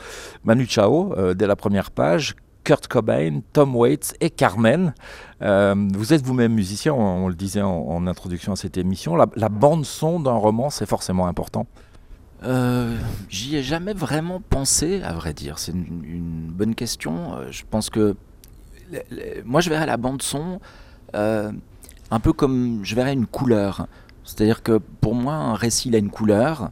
[0.43, 4.93] Manu Chao, euh, dès la première page, Kurt Cobain, Tom Waits et Carmen.
[5.41, 9.15] Euh, vous êtes vous-même musicien, on, le disait en, introduction à cette émission.
[9.15, 11.67] La, bande-son d'un roman, c'est forcément important
[12.43, 12.97] euh,
[13.30, 15.60] J'y ai jamais vraiment pensé, à vrai dire.
[15.60, 17.38] C'est une, bonne question.
[17.51, 18.15] Je pense que
[19.45, 20.60] moi, je verrais la bande-son
[22.12, 23.88] un peu comme je verrais une couleur.
[24.24, 26.71] C'est-à-dire que pour moi, un récit, il a une couleur.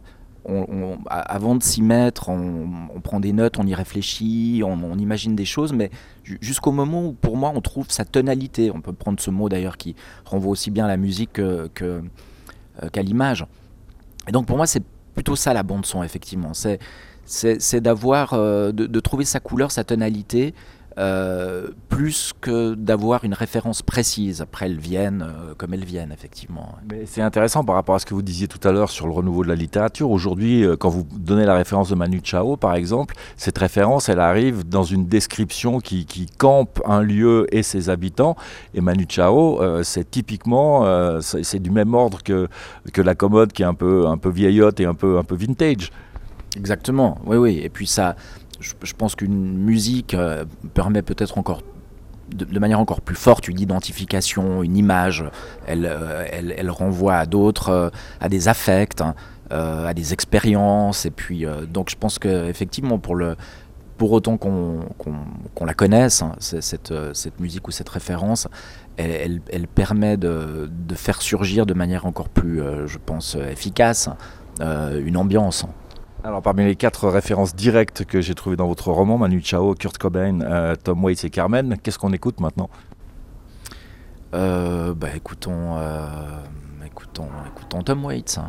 [1.08, 5.74] avant de s'y mettre, on, prend des notes, on y réfléchit, on, imagine des choses,
[5.74, 5.90] mais
[6.24, 8.72] jusqu'au moment où, pour moi, on trouve sa tonalité.
[8.74, 12.04] On peut prendre ce mot d'ailleurs qui renvoie aussi bien à la musique qu'à que,
[12.84, 13.46] euh, l'image.
[14.28, 14.84] Et donc pour moi, c'est
[15.16, 16.52] plutôt ça la bande son, effectivement.
[16.54, 20.54] C'est d'avoir, euh, de, trouver sa couleur, sa tonalité,
[21.00, 24.42] euh, plus que d'avoir une référence précise.
[24.42, 26.76] Après, elles viennent euh, comme elles viennent, effectivement.
[26.92, 29.14] Mais c'est intéressant par rapport à ce que vous disiez tout à l'heure sur le
[29.14, 30.12] renouveau de la littérature.
[30.12, 34.20] Aujourd'hui, euh, quand vous donnez la référence de Manu Chao, par exemple, cette référence, elle
[34.20, 36.06] arrive dans une description qui,
[36.38, 38.36] campe un lieu et ses habitants.
[38.74, 40.86] Et Manu Chao, c'est typiquement,
[41.22, 42.48] c'est du même ordre que,
[42.94, 45.36] que la commode qui est un peu, un peu vieillotte et un peu, un peu
[45.36, 45.92] vintage.
[46.56, 47.60] Exactement, oui, oui.
[47.64, 48.16] Et puis ça,
[48.60, 51.62] je, pense qu'une musique euh, permet peut-être encore
[52.34, 55.24] de, manière encore plus forte une identification, une image.
[55.66, 59.16] Elle, euh, elle, renvoie à d'autres, euh, à des affects, hein,
[59.50, 61.06] à des expériences.
[61.06, 63.20] Et puis, donc, je pense qu'effectivement, pour
[63.98, 68.48] pour autant qu'on la connaisse, hein, cette, cette, musique ou cette référence,
[68.96, 74.10] elle, elle permet de, de, faire surgir de manière encore plus, je pense, efficace
[74.62, 75.66] une ambiance.
[76.22, 79.98] Alors parmi les quatre références directes que j'ai trouvées dans votre roman, Manu Chao, Kurt
[79.98, 82.70] Cobain, euh, Tom Waits et Carmen, qu'est-ce qu'on écoute maintenant?
[84.34, 85.78] Euh, bah, euh, écoutons,
[86.86, 88.40] écoutons Tom Waits.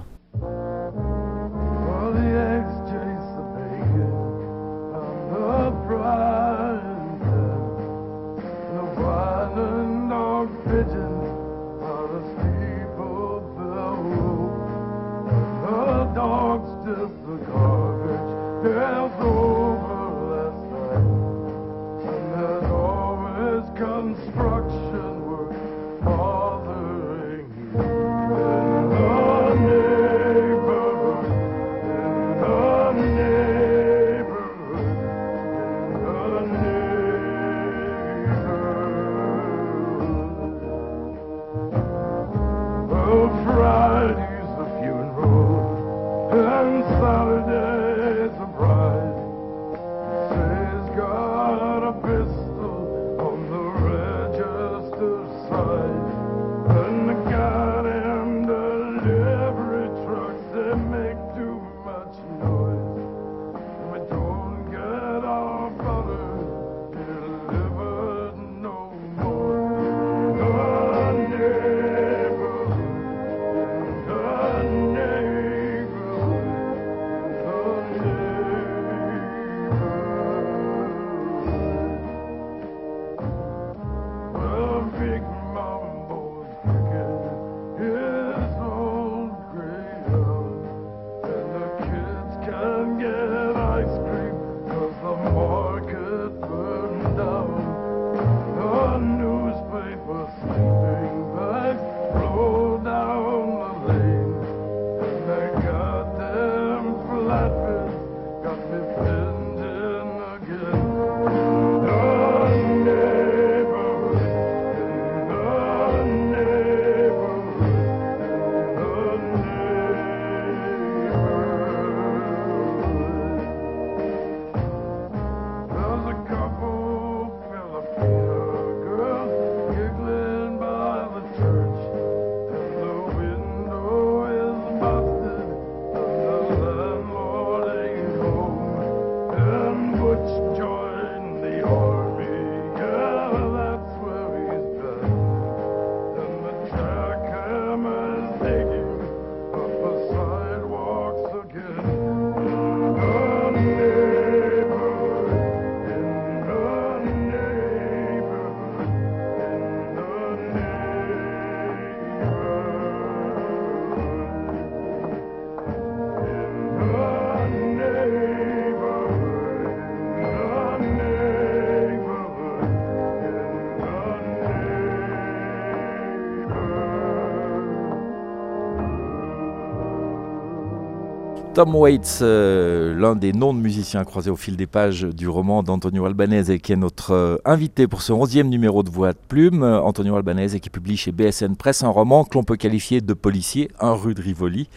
[181.61, 185.63] Tom Waits, euh, l'un des noms de musiciens croisés au fil des pages du roman
[185.63, 189.63] d'Antonio Albanese, qui est notre euh, invité pour ce 11e numéro de Voix de Plume.
[189.63, 193.71] Antonio Albanese qui publie chez BSN Presse un roman que l'on peut qualifier de policier,
[193.79, 194.71] un rue de Rivoli.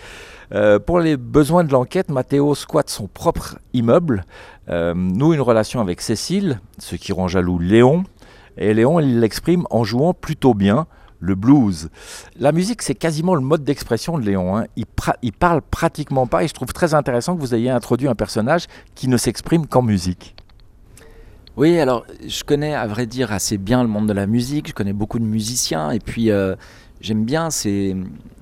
[0.54, 4.26] Euh, pour les besoins de l'enquête, Matteo squatte son propre immeuble,
[4.68, 8.04] noue une relation avec Cécile, ce qui rend jaloux Léon.
[8.58, 10.86] Et Léon, il l'exprime en jouant plutôt bien
[11.24, 11.90] le blues.
[12.38, 14.58] La musique, c'est quasiment le mode d'expression de Léon.
[14.58, 14.66] Hein.
[14.76, 18.66] Il, parle pratiquement pas et je trouve très intéressant que vous ayez introduit un personnage
[18.94, 20.36] qui ne s'exprime qu'en musique.
[21.56, 24.74] Oui, alors je connais à vrai dire assez bien le monde de la musique, je
[24.74, 26.56] connais beaucoup de musiciens et puis euh,
[27.00, 27.96] j'aime bien ces,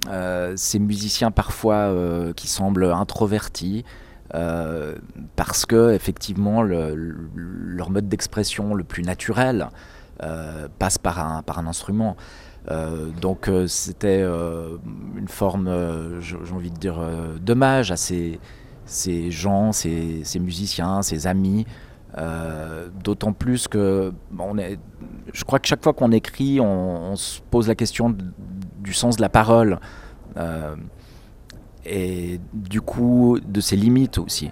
[0.09, 3.83] euh, musiciens parfois euh, qui semblent introvertis.
[5.35, 9.67] parce que effectivement leur mode d'expression le plus naturel
[10.79, 12.15] passe par un instrument.
[12.69, 14.77] Euh, donc euh, c'était euh,
[15.17, 16.99] une forme, j'ai envie de dire,
[17.39, 18.39] d'hommage à ces,
[19.31, 21.65] gens, ces, musiciens, ces amis.
[23.03, 24.79] D'autant plus que on est,
[25.33, 28.15] je crois que chaque fois qu'on écrit, on, se pose la question
[28.79, 29.79] du sens de la parole
[31.85, 34.51] et du coup de ses limites aussi.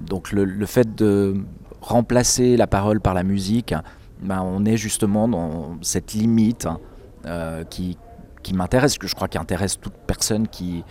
[0.00, 1.36] donc le, fait de
[1.82, 3.74] remplacer la parole par la musique,
[4.24, 6.78] ben, on est justement dans cette limite hein,
[7.26, 7.98] euh, qui,
[8.42, 10.84] qui m'intéresse, que je crois qui intéresse toute personne qui,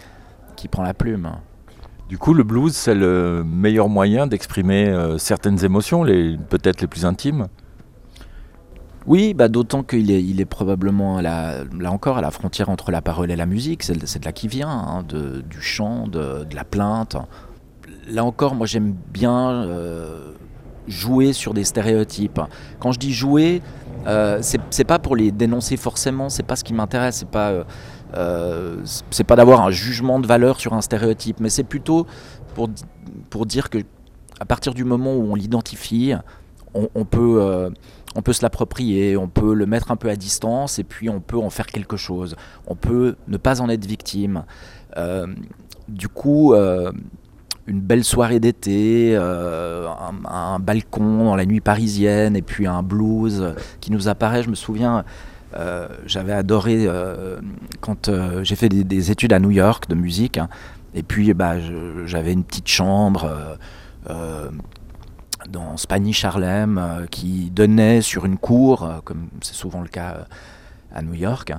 [0.56, 1.32] qui prend la plume.
[2.10, 7.06] Du coup, le blues, c'est le meilleur moyen d'exprimer euh, certaines émotions, peut-être les plus
[7.06, 7.48] intimes?
[9.06, 13.02] Oui, bah, d'autant qu'il est, il est probablement là encore à la frontière entre la
[13.02, 16.64] parole et la musique, c'est de là qui vient, hein, de, du chant, de, la
[16.64, 17.18] plainte.
[18.08, 20.34] Là encore, moi j'aime bien euh,
[20.88, 22.42] jouer sur des stéréotypes.
[22.80, 23.62] Quand je dis jouer,
[24.08, 27.64] euh, c'est pas pour les dénoncer forcément, c'est pas ce qui m'intéresse, c'est pas, euh,
[28.16, 28.78] euh,
[29.12, 32.06] c'est pas d'avoir un jugement de valeur sur un stéréotype, mais c'est plutôt
[32.54, 32.70] pour,
[33.30, 33.80] pour dire que
[34.40, 36.14] à partir du moment où on l'identifie,
[36.74, 37.70] on, peut, euh,
[38.16, 41.20] on peut se l'approprier, on peut le mettre un peu à distance et puis on
[41.20, 42.36] peut en faire quelque chose.
[42.66, 44.44] On peut ne pas en être victime.
[45.88, 46.56] du coup,
[47.68, 49.88] une belle soirée d'été, euh,
[50.26, 54.44] un, balcon dans la nuit parisienne et puis un blues qui nous apparaît.
[54.44, 55.06] Je me souviens,
[55.56, 57.40] euh, j'avais adoré euh,
[57.80, 58.10] quand
[58.44, 60.38] j'ai fait des, études à New York de musique.
[60.38, 60.50] Hein.
[60.94, 61.56] et puis bah,
[62.06, 63.58] j'avais une petite chambre
[65.50, 70.26] dans Spanish Harlem qui donnait sur une cour, comme c'est souvent le cas
[70.94, 71.54] à New York.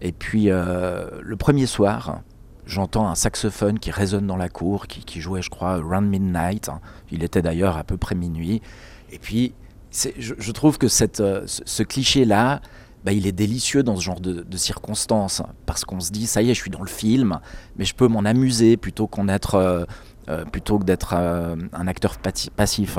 [0.00, 2.20] Et puis le premier soir,
[2.68, 6.70] j'entends un saxophone qui résonne dans la cour, qui, jouait, je crois, Round Midnight.
[7.10, 8.62] Il était d'ailleurs à peu près minuit.
[9.10, 9.54] Et puis,
[9.90, 12.60] je, trouve que cette, euh, ce, cliché-là,
[13.04, 16.50] bah, il est délicieux dans ce genre de, circonstances, parce qu'on se dit, ça y
[16.50, 17.40] est, je suis dans le film,
[17.76, 19.84] mais je peux m'en amuser plutôt qu'on être, euh,
[20.28, 22.98] euh, plutôt que d'être un acteur passif.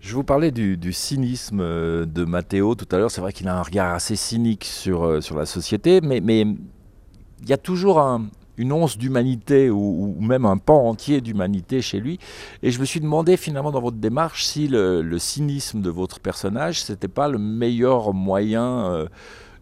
[0.00, 3.12] Je vous parlais du, cynisme de Matteo tout à l'heure.
[3.12, 7.48] C'est vrai qu'il a un regard assez cynique sur, sur la société, mais, mais il
[7.48, 8.26] y a toujours un,
[8.58, 12.18] une once d'humanité ou, même un pan entier d'humanité chez lui.
[12.62, 16.82] Et je me suis demandé finalement dans votre démarche si le, cynisme de votre personnage,
[16.82, 19.06] c'était pas le meilleur moyen euh,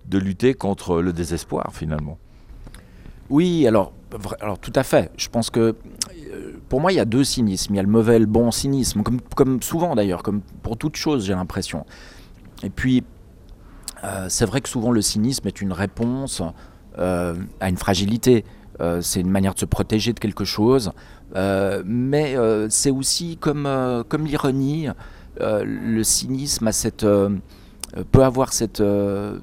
[0.07, 2.19] de lutter contre le désespoir finalement.
[3.31, 3.93] Oui, alors,
[4.41, 5.11] alors tout à fait.
[5.17, 7.75] Je pense que euh, pour moi, il y a deux cynismes.
[7.75, 10.97] Il y a le mauvais le bon cynisme, comme, comme souvent d'ailleurs, comme pour toute
[10.97, 11.87] chose, j'ai l'impression.
[12.63, 13.03] Et puis,
[14.03, 16.43] euh, c'est vrai que souvent le cynisme est une réponse
[16.97, 18.45] à une fragilité.
[18.81, 20.93] Euh, c'est une manière de se protéger de quelque chose.
[21.37, 23.69] Euh, mais euh, c'est aussi comme,
[24.09, 24.89] comme l'ironie,
[25.41, 28.83] le cynisme a cette, peut avoir cette,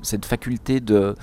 [0.02, 1.16] cette faculté de,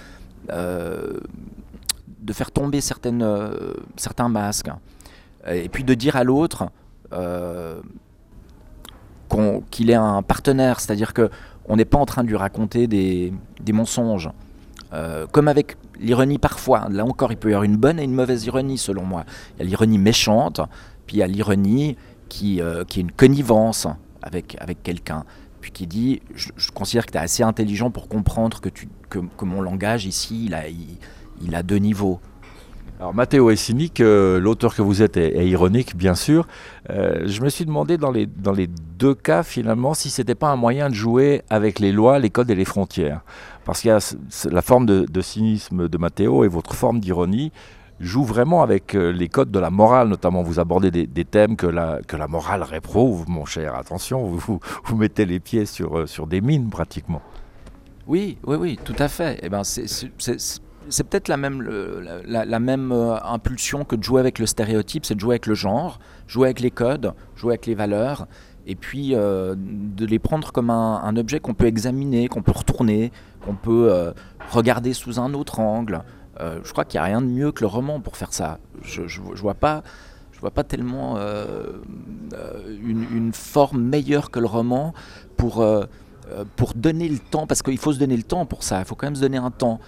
[0.51, 4.71] de faire tomber certains masques.
[5.51, 6.71] Et puis de dire à l'autre
[9.71, 13.73] qu'il est un partenaire, c'est-à-dire qu'on n'est pas en train de lui raconter des, des
[13.73, 14.29] mensonges.
[15.33, 16.89] comme avec l'ironie parfois.
[16.91, 19.25] Là encore, il peut y avoir une bonne et une mauvaise ironie selon moi.
[19.57, 20.61] Il y a l'ironie méchante,
[21.07, 21.97] puis il y a l'ironie
[22.29, 23.87] qui, euh, qui est une connivence
[24.23, 25.25] avec, avec quelqu'un.
[25.61, 29.45] Puis qui dit, je, considère que tu es assez intelligent pour comprendre que, tu, que,
[29.45, 30.51] mon langage ici,
[31.43, 32.21] il a, deux niveaux.
[33.01, 36.49] Alors Mathéo est cynique, euh, l'auteur que vous êtes est, ironique bien sûr.
[36.91, 40.49] Euh, je me suis demandé dans les, dans les deux cas finalement si c'était pas
[40.49, 43.21] un moyen de jouer avec les lois, les codes et les frontières.
[43.69, 43.99] Parce a
[44.51, 47.53] la forme de, cynisme de Matteo et votre forme d'ironie
[48.01, 51.67] joue vraiment avec euh, les codes de la morale, notamment vous abordez des, thèmes que
[51.67, 56.07] la, que la morale réprouve, mon cher, attention, vous, vous, mettez les pieds sur, euh,
[56.07, 57.21] sur des mines pratiquement.
[58.07, 59.39] Oui, oui, oui, tout à fait.
[59.43, 61.61] Eh ben, c'est peut-être la même,
[62.25, 65.99] la, même impulsion que de jouer avec le stéréotype, c'est de jouer avec le genre,
[66.27, 68.29] jouer avec les codes, jouer avec les valeurs,
[68.69, 73.11] et puis de les prendre comme un, objet qu'on peut examiner, qu'on peut retourner,
[73.45, 74.13] qu'on peut
[74.51, 76.03] regarder sous un autre angle.
[76.39, 78.59] je crois qu'il n'y a rien de mieux que le roman pour faire ça.
[78.83, 79.83] Je ne vois pas
[80.41, 81.65] vois pas tellement euh,
[82.35, 84.95] euh, une, forme meilleure que le roman
[85.37, 85.85] pour, euh,
[86.57, 88.95] pour donner le temps, parce qu'il faut se donner le temps pour ça, il faut
[88.95, 89.81] quand même se donner un temps.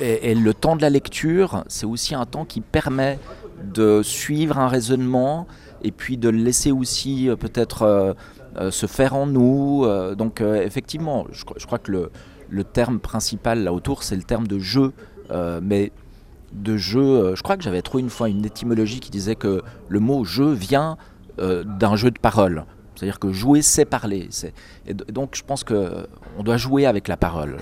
[0.00, 3.18] Et, le temps de la lecture, c'est aussi un temps qui permet
[3.62, 5.46] de suivre un raisonnement
[5.82, 8.16] et puis de le laisser aussi peut-être
[8.70, 9.86] se faire en nous.
[10.16, 12.10] donc effectivement, je, crois que
[12.50, 14.92] le, terme principal là autour, c'est le terme de jeu.
[15.62, 15.92] mais
[16.52, 17.00] de jeu.
[17.00, 20.24] Euh, je crois que j'avais trouvé une fois une étymologie qui disait que le mot
[20.24, 20.96] jeu vient
[21.38, 22.64] euh, d'un jeu de parole.
[22.94, 24.28] C'est-à-dire que jouer, c'est parler.
[24.86, 27.58] Et donc je pense qu'on doit jouer avec la parole.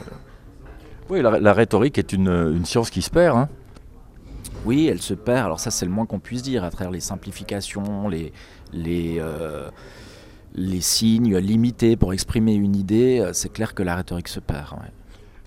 [1.10, 3.36] Oui, la, rhétorique est une, science qui se perd.
[3.36, 3.48] Hein.
[4.66, 5.46] Oui, elle se perd.
[5.46, 8.32] Alors ça, c'est le moins qu'on puisse dire à travers les simplifications, les,
[8.72, 9.70] les, euh,
[10.54, 13.30] les signes limités pour exprimer une idée.
[13.32, 14.76] C'est clair que la rhétorique se perd.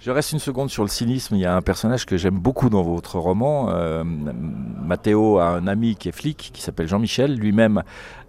[0.02, 1.36] Je reste une seconde sur le cynisme.
[1.36, 3.70] Il y a un personnage que j'aime beaucoup dans votre roman.
[3.70, 7.36] Euh, Mathéo a un ami qui est flic, qui s'appelle Jean-Michel.
[7.36, 7.84] Lui-même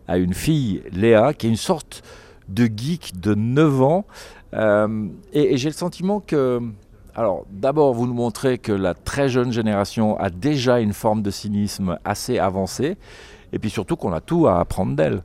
[0.09, 2.03] a une fille, Léa, qui est une sorte
[2.49, 4.05] de geek de 9 ans.
[4.55, 6.61] Euh, et, j'ai le sentiment que...
[7.15, 11.31] Alors d'abord, vous nous montrez que la très jeune génération a déjà une forme de
[11.31, 12.97] cynisme assez avancée.
[13.53, 15.23] Et puis surtout qu'on a tout à apprendre d'elle.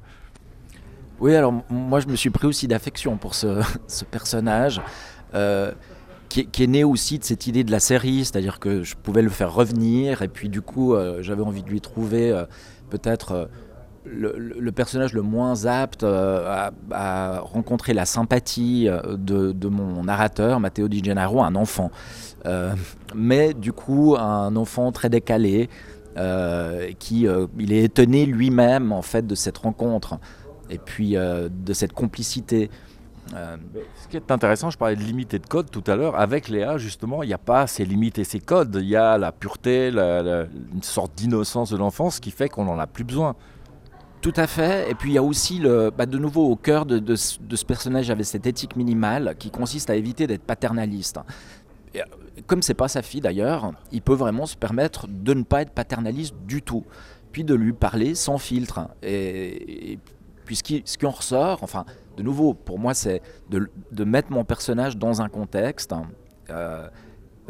[1.19, 3.61] Oui, alors moi je me suis pris aussi d'affection pour ce,
[4.11, 4.81] personnage.
[5.33, 5.71] Euh,
[6.29, 9.29] qui, est né aussi de cette idée de la série, c'est-à-dire que je pouvais le
[9.29, 12.45] faire revenir, et puis du coup, euh, j'avais envie de lui trouver euh,
[12.89, 13.49] peut-être
[14.07, 18.87] euh, le, personnage le moins apte à, rencontrer la sympathie
[19.17, 21.91] de, mon narrateur, Matteo Di Gennaro, un enfant.
[23.15, 25.69] mais du coup, un enfant très décalé,
[26.99, 27.27] qui
[27.59, 30.19] il est étonné lui-même en fait de cette rencontre,
[30.69, 32.69] et puis de cette complicité.
[33.33, 33.57] Euh,
[34.03, 36.19] ce qui est intéressant, je parlais de limites et de codes tout à l'heure.
[36.19, 38.77] Avec Léa, justement, il n'y a pas ces limites et ces codes.
[38.79, 42.87] Il y a la pureté, une sorte d'innocence de l'enfance qui fait qu'on n'en a
[42.87, 43.35] plus besoin.
[44.25, 44.89] Tout à fait.
[44.89, 47.63] Et puis il y a aussi, le, bah, de nouveau, au cœur de, de, ce
[47.63, 51.19] personnage, avait cette éthique minimale qui consiste à éviter d'être paternaliste.
[51.93, 52.05] Et, euh,
[52.47, 55.69] comme c'est pas sa fille d'ailleurs, il peut vraiment se permettre de ne pas être
[55.69, 56.85] paternaliste du tout,
[57.33, 58.87] puis de lui parler sans filtre.
[59.03, 59.99] Et,
[60.43, 61.85] puis ce qui, ce qui en ressort, enfin,
[62.17, 63.69] de nouveau, pour moi, c'est de,
[64.03, 65.93] mettre mon personnage dans un contexte.
[66.49, 66.87] Euh,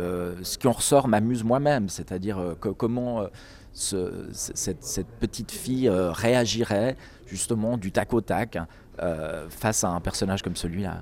[0.02, 3.28] euh, ce qui en ressort m'amuse moi-même, c'est-à-dire euh, comment
[3.76, 6.96] cette, petite fille réagirait
[7.28, 8.58] justement du tac au tac
[9.50, 11.02] face à un personnage comme celui-là.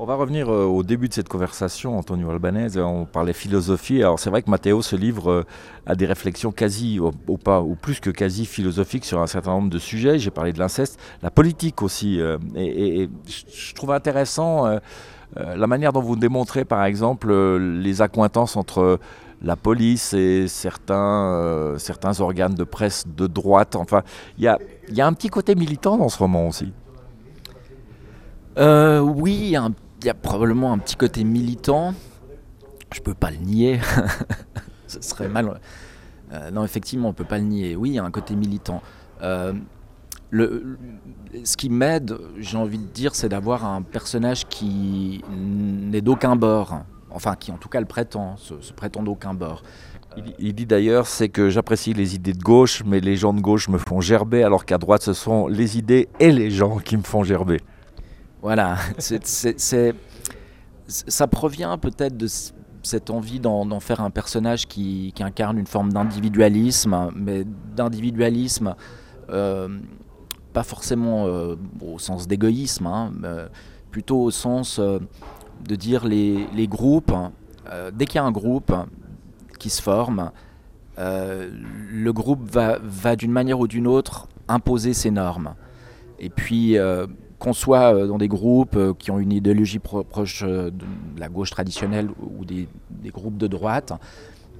[0.00, 2.78] On va revenir euh, au début de cette conversation, Antonio Albanese.
[2.78, 4.00] On parlait philosophie.
[4.00, 5.46] Alors c'est vrai que Matteo se livre euh,
[5.86, 9.70] à des réflexions quasi, ou, pas, ou plus que quasi philosophiques sur un certain nombre
[9.70, 10.20] de sujets.
[10.20, 12.20] J'ai parlé de l'inceste, la politique aussi.
[12.20, 14.78] Euh, et, je trouve intéressant
[15.36, 18.98] la manière dont vous démontrez, par exemple, les accointances entre
[19.42, 23.76] la police et certains, certains organes de presse de droite.
[23.76, 24.02] Enfin,
[24.36, 24.58] il y a,
[24.90, 26.72] y a, un petit côté militant dans ce roman aussi.
[28.56, 29.54] oui,
[30.00, 31.94] il y a probablement un petit côté militant.
[32.94, 33.80] Je peux pas le nier.
[34.86, 35.60] Ce serait mal.
[36.32, 37.76] Euh, non, effectivement, on peut pas le nier.
[37.76, 38.82] Oui, il y a un côté militant.
[39.22, 39.52] Euh,
[40.30, 40.78] le,
[41.44, 46.82] ce qui m'aide, j'ai envie de dire, c'est d'avoir un personnage qui n'est d'aucun bord.
[47.10, 49.62] Enfin, qui en tout cas le prétend, se, prétend d'aucun bord.
[50.16, 53.40] Il, il, dit d'ailleurs, c'est que j'apprécie les idées de gauche, mais les gens de
[53.40, 56.96] gauche me font gerber, alors qu'à droite, ce sont les idées et les gens qui
[56.96, 57.60] me font gerber.
[58.42, 58.76] Voilà,
[60.88, 62.26] ça provient peut-être de
[62.82, 67.44] cette envie d'en faire un personnage qui, incarne une forme d'individualisme, mais
[67.76, 68.74] d'individualisme
[69.30, 69.68] euh,
[70.52, 73.12] pas forcément euh, au sens d'égoïsme, hein,
[73.90, 74.98] plutôt au sens euh,
[75.66, 77.12] de dire les, groupes,
[77.92, 78.74] dès qu'il y a un groupe
[79.58, 80.30] qui se forme,
[80.96, 85.54] le groupe va, va d'une manière ou d'une autre imposer ses normes.
[86.18, 86.76] Et puis
[87.38, 90.84] qu'on soit euh, dans des groupes euh, qui ont une idéologie proche euh, de
[91.20, 92.68] la gauche traditionnelle ou des,
[93.06, 93.92] groupes de droite,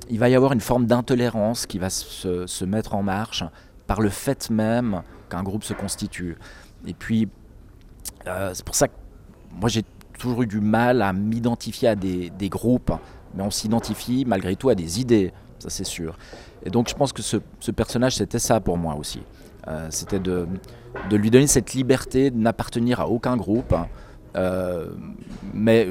[0.08, 3.44] il va y avoir une forme d'intolérance qui va se, mettre en marche
[3.86, 6.36] par le fait même qu'un groupe se constitue.
[6.86, 7.28] Et puis,
[8.24, 8.94] c'est pour ça que
[9.52, 9.84] moi j'ai
[10.18, 12.92] toujours eu du mal à m'identifier à des, groupes,
[13.34, 16.18] mais on s'identifie malgré tout à des idées, ça c'est sûr.
[16.64, 19.20] Et donc je pense que ce personnage c'était ça pour moi aussi.
[19.68, 20.46] Euh, c'était de,
[21.10, 23.74] lui donner cette liberté de n'appartenir à aucun groupe.
[24.36, 24.90] Euh,
[25.52, 25.88] mais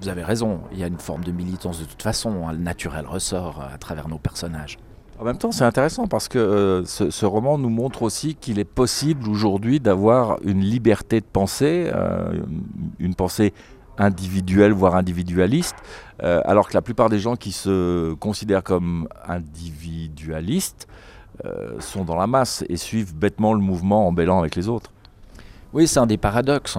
[0.00, 2.58] vous avez raison, il y a une forme de militance de toute façon, hein, le
[2.58, 4.78] naturel ressort à travers nos personnages.
[5.18, 8.64] En même temps, c'est intéressant parce que euh, ce, roman nous montre aussi qu'il est
[8.64, 12.38] possible aujourd'hui d'avoir une liberté de pensée, euh,
[12.98, 13.54] une pensée
[13.96, 15.76] individuelle, voire individualiste,
[16.22, 20.86] euh, alors que la plupart des gens qui se considèrent comme individualistes
[21.80, 24.90] sont dans la masse et suivent bêtement le mouvement en bêlant avec les autres.
[25.74, 26.78] Oui, c'est un des paradoxes.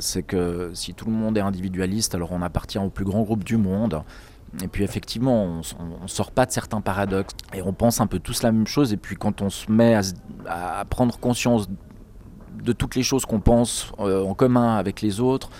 [0.00, 3.44] C'est que si tout le monde est individualiste, alors on appartient au plus grand groupe
[3.44, 4.02] du monde.
[4.62, 8.18] Et puis effectivement, on ne sort pas de certains paradoxes et on pense un peu
[8.18, 8.92] tous la même chose.
[8.92, 9.98] Et puis quand on se met
[10.46, 11.68] à, prendre conscience
[12.62, 15.50] de toutes les choses qu'on pense euh, en commun avec les autres,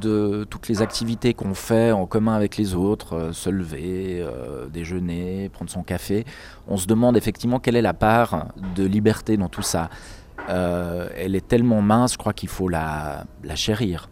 [0.00, 4.66] de toutes les activités qu'on fait en commun avec les autres, euh, se lever, euh,
[4.68, 6.24] déjeuner, prendre son café,
[6.66, 9.90] on se demande effectivement quelle est la part de liberté dans tout ça.
[10.48, 14.08] Elle est tellement mince, je crois qu'il faut la, chérir.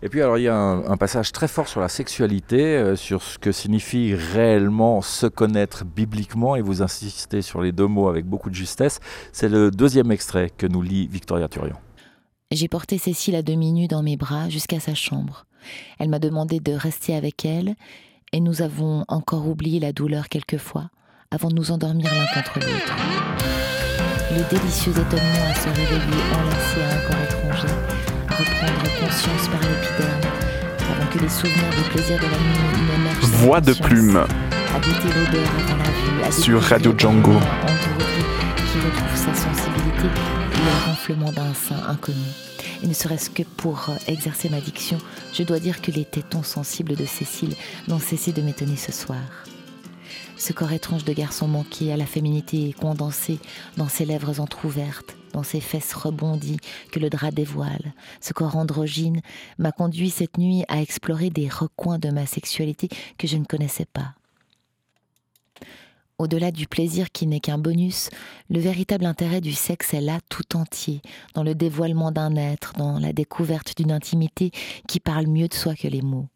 [0.00, 3.22] Et puis alors il y a un, passage très fort sur la sexualité, euh, sur
[3.22, 8.24] ce que signifie réellement se connaître bibliquement, et vous insistez sur les deux mots avec
[8.24, 9.00] beaucoup de justesse.
[9.32, 11.76] C'est le deuxième extrait que nous lit Victoria Turion.
[12.52, 15.46] J'ai porté Cécile à demi nue dans mes bras jusqu'à sa chambre.
[15.98, 17.74] Elle m'a demandé de rester avec elle,
[18.32, 20.90] et nous avons encore oublié la douleur quelquefois,
[21.30, 22.96] avant de nous endormir l'un contre l'autre.
[24.30, 27.97] Le délicieux étonnement à se réveiller enlacé à un corps étranger,
[28.38, 30.20] reprendre conscience par l'épiderme,
[30.78, 33.18] avant que les souvenirs du plaisir de la nuit.
[33.20, 34.24] Voix de plume.
[34.80, 37.32] Vue, sur Radio Django.
[37.32, 40.08] Qui retrouve sa sensibilité,
[40.54, 42.16] le renflement d'un sein inconnu.
[42.84, 44.98] Et ne serait-ce que pour exercer ma diction,
[45.34, 47.56] je dois dire que les tétons sensibles de Cécile
[47.88, 49.18] n'ont cessé de m'étonner ce soir.
[50.36, 53.40] Ce corps étrange de garçon manqué à la féminité condensée
[53.76, 56.58] dans ses lèvres entr'ouvertes, dans ses fesses rebondies
[56.92, 59.20] que le drap dévoile, ce corps androgyne
[59.58, 63.86] m'a conduit cette nuit à explorer des recoins de ma sexualité que je ne connaissais
[63.86, 64.14] pas.
[66.18, 68.10] Au-delà du plaisir qui n'est qu'un bonus,
[68.50, 71.00] le véritable intérêt du sexe est là tout entier,
[71.34, 74.50] dans le dévoilement d'un être, dans la découverte d'une intimité
[74.88, 76.26] qui parle mieux de soi que les mots.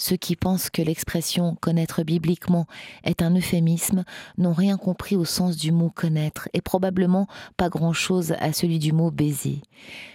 [0.00, 2.64] Ceux qui pensent que l'expression connaître bibliquement
[3.04, 4.04] est un euphémisme
[4.38, 7.26] n'ont rien compris au sens du mot connaître et probablement
[7.58, 9.60] pas grand-chose à celui du mot baiser.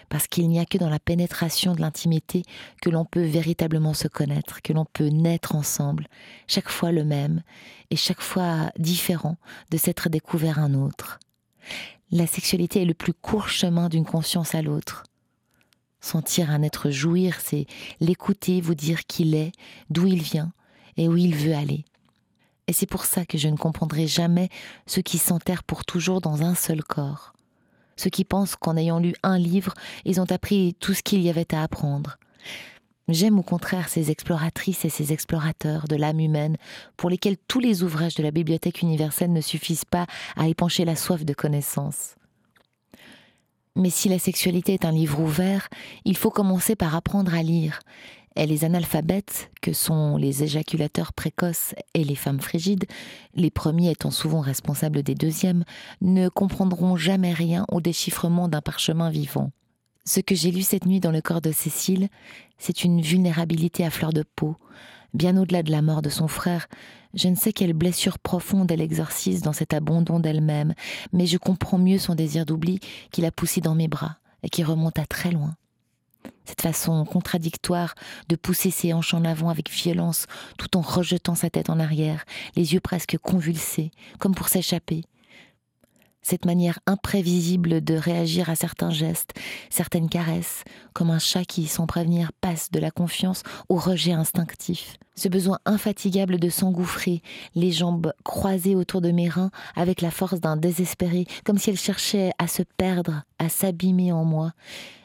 [0.10, 2.42] Parce qu'il n'y a que dans la pénétration de l'intimité
[2.82, 6.08] que l'on peut véritablement se connaître, que l'on peut naître ensemble,
[6.48, 7.44] chaque fois le même
[7.92, 9.38] et chaque fois différent
[9.70, 11.20] de s'être découvert un autre.
[12.10, 15.04] La sexualité est le plus court chemin d'une conscience à l'autre.
[16.06, 17.66] Sentir un être jouir, c'est
[17.99, 19.53] l'écouter, vous dire qu'il est,
[19.89, 20.53] d'où il vient
[20.97, 21.84] et où il veut aller.
[22.68, 24.49] Et c'est pour ça que je ne comprendrai jamais
[24.86, 27.34] ceux qui s'enterrent pour toujours dans un seul corps.
[27.95, 29.74] Ceux qui pensent qu'en ayant lu un livre,
[30.06, 32.20] ils ont appris tout ce qu'il y avait à apprendre.
[33.08, 36.58] J'aime au contraire ces exploratrices et ces explorateurs de l'âme humaine
[36.97, 40.95] pour lesquels tous les ouvrages de la bibliothèque universelle ne suffisent pas à épancher la
[40.95, 42.14] soif de connaissance.
[43.76, 45.68] Mais si la sexualité est un livre ouvert,
[46.06, 47.82] il faut commencer par apprendre à lire.
[48.38, 52.86] Et les analphabètes, que sont les éjaculateurs précoces et les femmes frigides,
[53.34, 55.64] les premiers étant souvent responsables des deuxièmes,
[56.02, 59.52] ne comprendront jamais rien au déchiffrement d'un parchemin vivant.
[60.06, 62.10] Ce que j'ai lu cette nuit dans le corps de Cécile,
[62.58, 64.56] c'est une vulnérabilité à fleur de peau,
[65.14, 66.68] bien au-delà de la mort de son frère,
[67.16, 70.74] je ne sais quelle blessure profonde elle exorcise dans cet abandon d'elle-même,
[71.13, 72.80] mais je comprends mieux son désir d'oubli
[73.11, 75.55] qui la poussé dans mes bras et qui remonte à très loin.
[76.43, 77.95] Cette façon contradictoire
[78.30, 82.26] de pousser ses hanches en avant avec violence tout en rejetant sa tête en arrière,
[82.55, 85.03] les yeux presque convulsés, comme pour s'échapper,
[86.26, 89.34] cette manière imprévisible de réagir à certains gestes,
[89.70, 90.64] certaines caresses,
[90.94, 94.98] comme un chat qui, sans prévenir, passe de la confiance au rejet instinctif.
[95.14, 97.22] Ce besoin infatigable de s'engouffrer,
[97.54, 101.78] les jambes croisées autour de mes reins avec la force d'un désespéré, comme si elle
[101.78, 104.54] cherchait à se perdre, à s'abîmer en moi.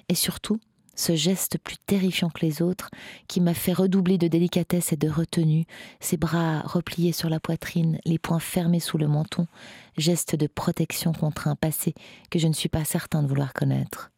[0.09, 0.59] Et surtout,
[1.01, 2.91] ce geste plus terrifiant que les autres,
[3.27, 5.65] qui m'a fait redoubler de délicatesse et de retenue,
[5.99, 9.47] ses bras repliés sur la poitrine, les poings fermés sous le menton,
[9.97, 11.95] geste de protection contre un passé
[12.31, 14.11] que je ne suis pas certain de vouloir connaître.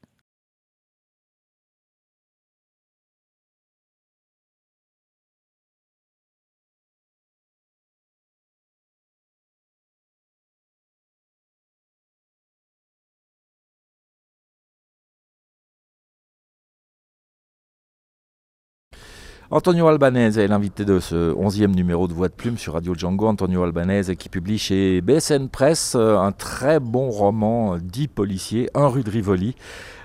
[19.55, 23.27] Antonio Albanese est l'invité de ce 11e numéro de Voix de Plume sur Radio Django.
[23.27, 28.89] Antonio Albanese qui publie chez BSN Press euh, un très bon roman dit policier, Un
[28.89, 29.55] rue de Rivoli.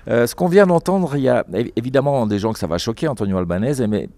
[0.06, 1.46] Euh, ce qu'on vient d'entendre, il y a
[1.76, 4.10] évidemment des gens que ça va choquer, Antonio Albanese, mais,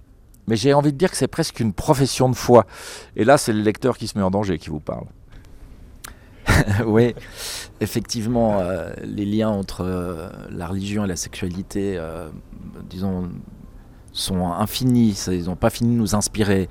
[0.49, 2.67] j'ai envie de dire que c'est presque une profession de foi.
[3.15, 5.07] Et là, c'est le lecteur qui se met en danger qui vous parle.
[6.87, 7.15] oui,
[7.81, 12.01] effectivement, euh, les liens entre la religion et la sexualité,
[12.89, 13.31] disons,
[14.21, 16.69] sont infinis, ils n'ont pas fini de nous inspirer.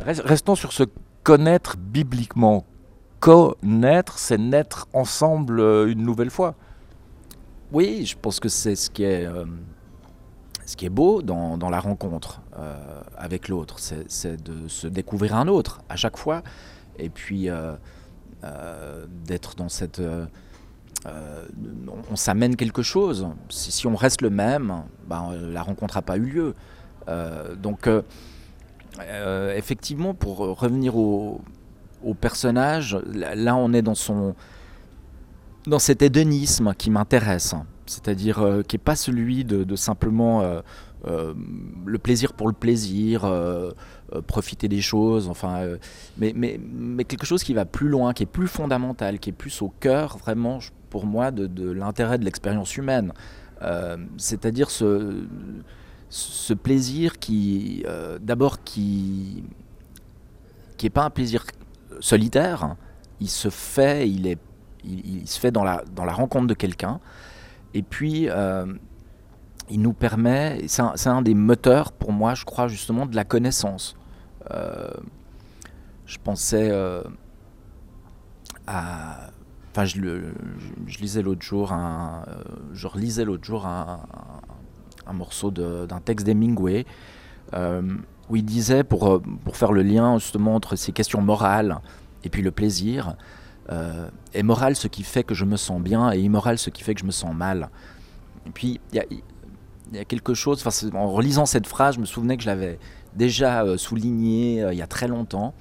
[0.00, 0.84] Restons sur ce
[1.28, 2.64] connaître bibliquement.
[3.20, 6.54] Connaître, c'est naître ensemble euh, une nouvelle fois.
[7.70, 9.44] Oui, je pense que c'est ce qui est, euh,
[10.90, 16.16] beau dans, la rencontre euh, avec l'autre, c'est de se découvrir un autre à chaque
[16.16, 16.42] fois,
[16.98, 17.48] et puis
[19.26, 20.00] d'être dans cette...
[21.04, 23.26] on s'amène quelque chose.
[23.50, 26.54] Si, si, on reste le même, ben, la rencontre n'a pas eu lieu.
[27.08, 28.02] Euh, donc, euh,
[29.00, 31.40] euh, effectivement, pour revenir au,
[32.20, 34.34] personnage, là, on est dans son
[35.66, 37.54] dans cet hédonisme qui m'intéresse,
[37.84, 40.42] c'est-à-dire qui n'est pas celui de, simplement
[41.04, 43.30] le plaisir pour le plaisir,
[44.26, 45.76] profiter des choses, enfin,
[46.16, 49.34] mais, mais, mais, quelque chose qui va plus loin, qui est plus fondamental, qui est
[49.34, 53.12] plus au cœur vraiment pour moi de l'intérêt de l'expérience humaine.
[54.16, 55.26] c'est-à-dire ce,
[56.10, 59.44] ce plaisir qui, euh, d'abord, qui
[60.76, 61.44] qui n'est pas un plaisir
[61.98, 62.76] solitaire,
[63.18, 64.38] il se fait, il, est,
[64.84, 67.00] il, se fait dans la, dans la rencontre de quelqu'un,
[67.74, 68.64] et puis euh,
[69.68, 73.96] il nous permet, c'est un, des moteurs pour moi, je crois justement, de la connaissance.
[74.52, 74.88] Euh,
[76.06, 76.70] je pensais
[78.68, 79.30] à
[79.72, 80.34] enfin je, le,
[80.86, 82.24] je, lisais l'autre jour un,
[82.72, 84.00] je relisais l'autre jour un
[85.12, 86.86] morceau d'un texte d'Hemingway,
[87.54, 87.82] euh,
[88.28, 91.80] où il disait, pour, euh, pour faire le lien justement entre ces questions morales
[92.24, 93.16] et puis le plaisir,
[93.70, 96.82] euh, est moral ce qui fait que je me sens bien et immoral ce qui
[96.82, 97.70] fait que je me sens mal.
[98.46, 99.02] Et puis il
[99.94, 102.78] y a, quelque chose, en relisant cette phrase, je me souvenais que je l'avais
[103.14, 105.54] déjà euh, souligné il y a très longtemps.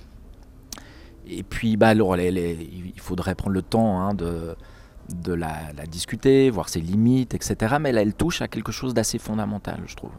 [1.29, 4.55] Et puis bah, alors, il faudrait prendre le temps hein, de,
[5.09, 7.77] de la, discuter, voir ses limites, etc.
[7.79, 10.11] Mais là, elle touche à quelque chose d'assez fondamental, je trouve.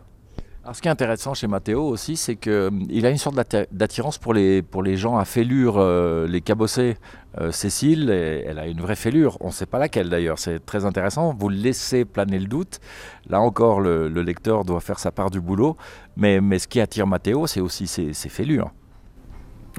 [0.69, 3.37] Alors, ce qui est intéressant chez Matteo aussi, c'est qu'il euh, a une sorte
[3.73, 6.99] d'attirance pour les, pour les gens à fêlure, euh, les cabossés.
[7.41, 9.39] Euh, Cécile, elle a une vraie fêlure.
[9.41, 10.39] On ne sait pas laquelle d'ailleurs.
[10.39, 11.33] C'est très intéressant.
[11.33, 12.81] Vous laissez planer le doute.
[13.31, 15.79] Là encore, le, lecteur doit faire sa part du boulot.
[16.19, 18.71] Mais, mais ce qui attire Matteo, c'est aussi ses, ses, fêlures.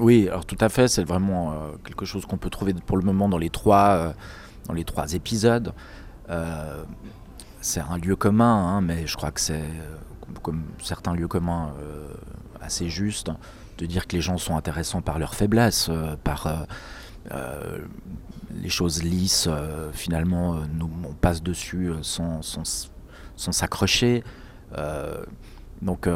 [0.00, 0.88] Oui, alors tout à fait.
[0.88, 1.54] C'est vraiment
[1.84, 4.12] quelque chose qu'on peut trouver pour le moment dans les trois
[4.66, 5.72] dans les trois épisodes.
[6.30, 6.84] Euh,
[7.60, 9.96] c'est un lieu commun, hein, mais je crois que c'est, euh,
[10.42, 12.08] comme certains lieux communs, euh,
[12.60, 13.30] assez juste
[13.78, 15.90] de dire que les gens sont intéressants par leur faiblesse,
[16.22, 16.66] par
[18.54, 19.48] les choses lisses,
[19.92, 22.42] finalement, on passe dessus sans,
[23.36, 24.22] s'accrocher.
[25.80, 26.06] donc,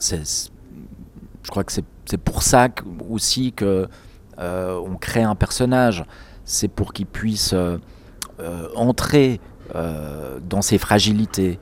[0.00, 2.68] je crois que c'est, pour ça
[3.08, 3.88] aussi que
[4.36, 6.04] on crée un personnage
[6.48, 7.76] c'est pour qu'ils puissent euh,
[8.40, 9.38] euh, entrer
[9.74, 11.60] euh, dans ces fragilités,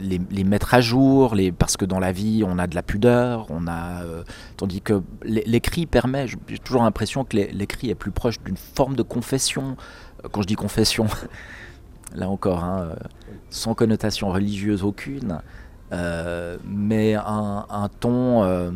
[0.00, 3.68] les, mettre à jour, parce que dans la vie, on a de la pudeur, on
[3.68, 4.02] a,
[4.56, 9.04] tandis que l'écrit permet, j'ai toujours l'impression que l'écrit est plus proche d'une forme de
[9.04, 9.76] confession.
[10.32, 11.06] Quand je dis confession,
[12.16, 12.96] là encore, hein,
[13.48, 15.38] sans connotation religieuse aucune,
[15.92, 18.72] mais un ton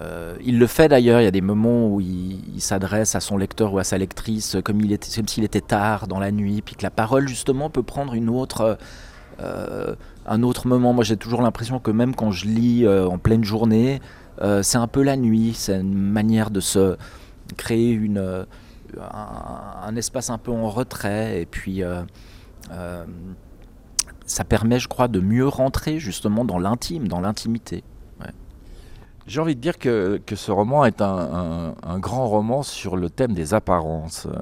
[0.00, 3.36] euh, il le fait d'ailleurs, il y a des moments où il, s'adresse à son
[3.36, 4.80] lecteur ou à sa lectrice comme
[5.26, 8.14] s'il était tard dans la nuit, puis que la parole justement peut prendre
[9.40, 9.94] euh,
[10.26, 10.92] un autre moment.
[10.92, 14.00] Moi j'ai toujours l'impression que même quand je lis euh, en pleine journée,
[14.62, 16.96] c'est un peu la nuit, c'est une manière de se
[17.56, 18.00] créer
[19.00, 21.82] un, espace un peu en retrait, et puis
[24.26, 27.84] ça permet je crois de mieux rentrer justement dans l'intime, dans l'intimité.
[29.26, 33.08] J'ai envie de dire que, que ce roman est un, un, grand roman sur le
[33.08, 34.26] thème des apparences.
[34.26, 34.32] Euh,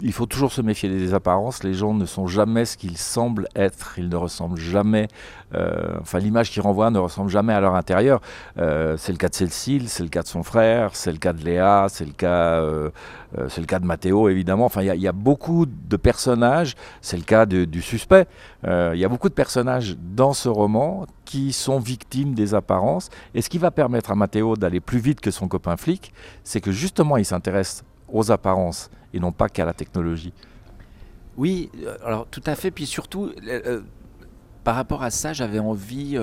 [0.00, 1.64] il faut toujours se méfier des apparences.
[1.64, 3.94] Les gens ne sont jamais ce qu'ils semblent être.
[3.98, 5.08] Ils ne ressemblent jamais.
[5.54, 8.20] Euh, enfin, l'image qu'ils renvoient ne ressemble jamais à leur intérieur.
[8.58, 11.32] Euh, c'est le cas de Cécile, c'est le cas de son frère, c'est le cas
[11.32, 12.90] de Léa, c'est le cas, euh,
[13.48, 14.66] c'est le cas de Mathéo, évidemment.
[14.66, 16.74] Enfin, il y, a beaucoup de personnages.
[17.00, 18.26] C'est le cas du suspect.
[18.64, 23.10] Il y a beaucoup de personnages dans ce roman qui sont victimes des apparences.
[23.34, 26.12] Et ce qui va permettre à Mathéo d'aller plus vite que son copain flic,
[26.44, 30.32] c'est que justement, il s'intéresse aux apparences et non pas qu'à la technologie.
[31.38, 32.70] Oui, euh, alors tout à fait.
[32.70, 33.80] Puis surtout, euh, euh,
[34.64, 36.18] par rapport à ça, j'avais envie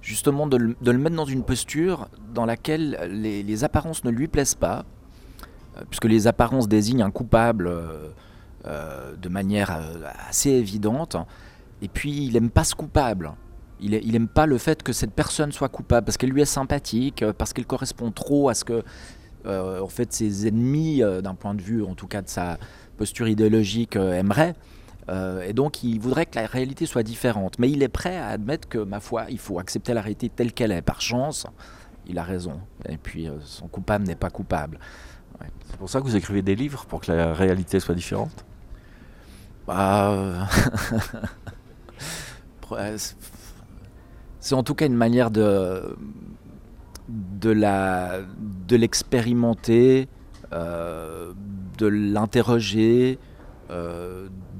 [0.00, 4.84] justement de le, mettre dans une posture dans laquelle les, apparences ne lui plaisent pas,
[5.90, 7.70] puisque les apparences désignent un coupable
[8.64, 9.78] de manière
[10.28, 11.16] assez évidente,
[11.82, 13.32] et puis il n'aime pas ce coupable.
[13.78, 17.24] Il n'aime pas le fait que cette personne soit coupable, parce qu'elle lui est sympathique,
[17.38, 18.82] parce qu'elle correspond trop à ce que
[19.46, 22.58] en fait, ses ennemis, d'un point de vue en tout cas de sa
[22.96, 24.54] posture idéologique, aimeraient.
[25.08, 27.58] Euh, et donc, il voudrait que la réalité soit différente.
[27.58, 30.52] Mais il est prêt à admettre que, ma foi, il faut accepter la réalité telle
[30.52, 30.82] qu'elle est.
[30.82, 31.46] Par chance,
[32.06, 32.60] il a raison.
[32.88, 34.78] Et puis, euh, son coupable n'est pas coupable.
[35.68, 38.44] C'est pour ça que vous écrivez des livres, pour que la réalité soit différente?
[39.66, 40.48] Bah,
[44.40, 45.96] C'est en tout cas une manière de,
[47.08, 48.20] de, la,
[48.68, 50.08] de l'expérimenter,
[50.52, 51.32] euh,
[51.78, 53.18] de l'interroger,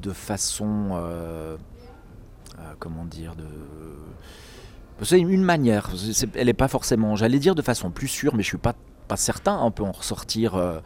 [0.05, 1.57] de façon, euh,
[2.59, 3.45] euh, comment dire, de...
[5.03, 5.91] C'est une manière,
[6.35, 8.75] elle n'est pas forcément, j'allais dire de façon plus sûre, mais je suis pas,
[9.09, 10.79] pas certain, on peut en ressortir euh,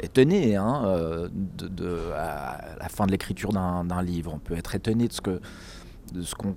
[0.00, 4.32] étonné hein, de, à la fin de l'écriture d'un livre.
[4.34, 5.40] On peut être étonné de ce que
[6.12, 6.56] de ce qu'on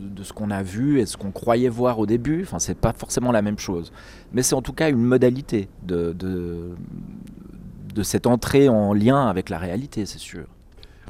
[0.00, 2.42] de ce qu'on a vu et ce qu'on croyait voir au début.
[2.42, 3.92] Enfin, c'est pas forcément la même chose,
[4.32, 9.58] mais c'est en tout cas une modalité de, de, cette entrée en lien avec la
[9.58, 10.46] réalité, c'est sûr.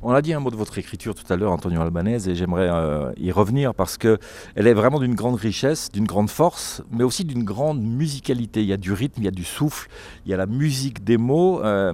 [0.03, 2.69] On a dit un mot de votre écriture tout à l'heure, Antonio Albanese, et j'aimerais
[2.69, 4.19] euh, y revenir parce qu'elle
[4.57, 8.63] est vraiment d'une grande richesse, d'une grande force, mais aussi d'une grande musicalité.
[8.63, 9.89] Il y a du rythme, il y a du souffle,
[10.25, 11.63] il y a la musique des mots.
[11.63, 11.93] Euh,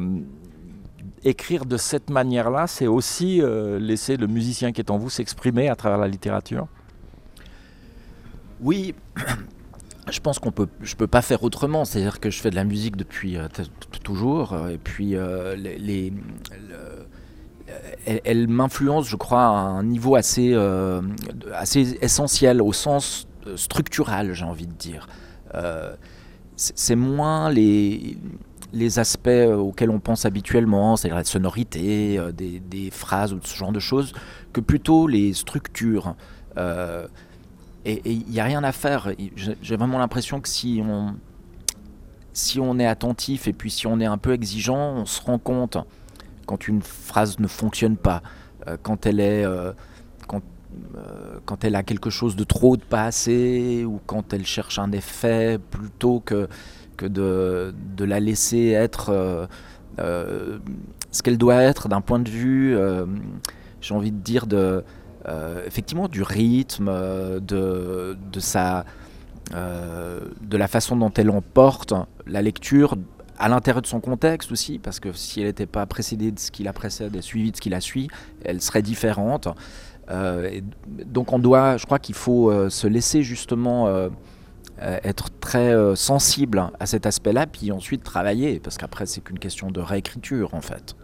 [1.24, 5.68] écrire de cette manière-là, c'est aussi euh, laisser le musicien qui est en vous s'exprimer
[5.68, 6.68] à travers la littérature
[8.60, 8.94] Oui,
[10.10, 11.84] je pense qu'on peut, je peux pas faire autrement.
[11.84, 13.38] C'est-à-dire que je fais de la musique depuis
[14.02, 15.16] toujours, et puis
[15.56, 16.12] les,
[18.06, 21.02] elle, m'influence, je crois, à un niveau assez, euh,
[21.54, 25.08] assez essentiel, au sens euh, structural, j'ai envie de dire.
[25.54, 25.94] Euh,
[26.56, 28.16] c'est moins les,
[28.72, 33.80] les aspects auxquels on pense habituellement, c'est-à-dire la sonorité, des, phrases ou ce genre de
[33.80, 34.14] choses,
[34.54, 36.14] que plutôt les structures.
[37.86, 39.12] Et il n'y a rien à faire.
[39.36, 41.14] J'ai vraiment l'impression que si on,
[42.32, 45.38] si on est attentif et puis si on est un peu exigeant, on se rend
[45.38, 45.78] compte
[46.46, 48.22] quand une phrase ne fonctionne pas,
[48.66, 49.72] euh, quand elle est euh,
[50.26, 50.42] quand,
[50.96, 54.80] euh, quand elle a quelque chose de trop, de pas assez, ou quand elle cherche
[54.80, 56.48] un effet plutôt que,
[56.96, 59.48] que de, de la laisser être
[59.98, 62.76] ce qu'elle doit être d'un point de vue,
[63.80, 64.84] j'ai envie de dire, de,
[65.66, 66.86] effectivement du rythme,
[67.40, 68.84] de, de, sa,
[69.52, 71.92] de la façon dont elle emporte
[72.26, 72.96] la lecture
[73.38, 76.50] à l'intérieur de son contexte aussi, parce que si elle n'était pas précédée de ce
[76.50, 78.08] qui la précède et suivie de ce qui la suit,
[78.44, 79.48] elle serait différente.
[80.10, 80.60] Euh,
[81.04, 84.08] donc on doit, je crois qu'il faut euh, se laisser justement euh,
[84.78, 89.80] être très sensible à cet aspect-là, puis ensuite travailler, parce qu'après c'est qu'une question de
[89.80, 90.96] réécriture en fait.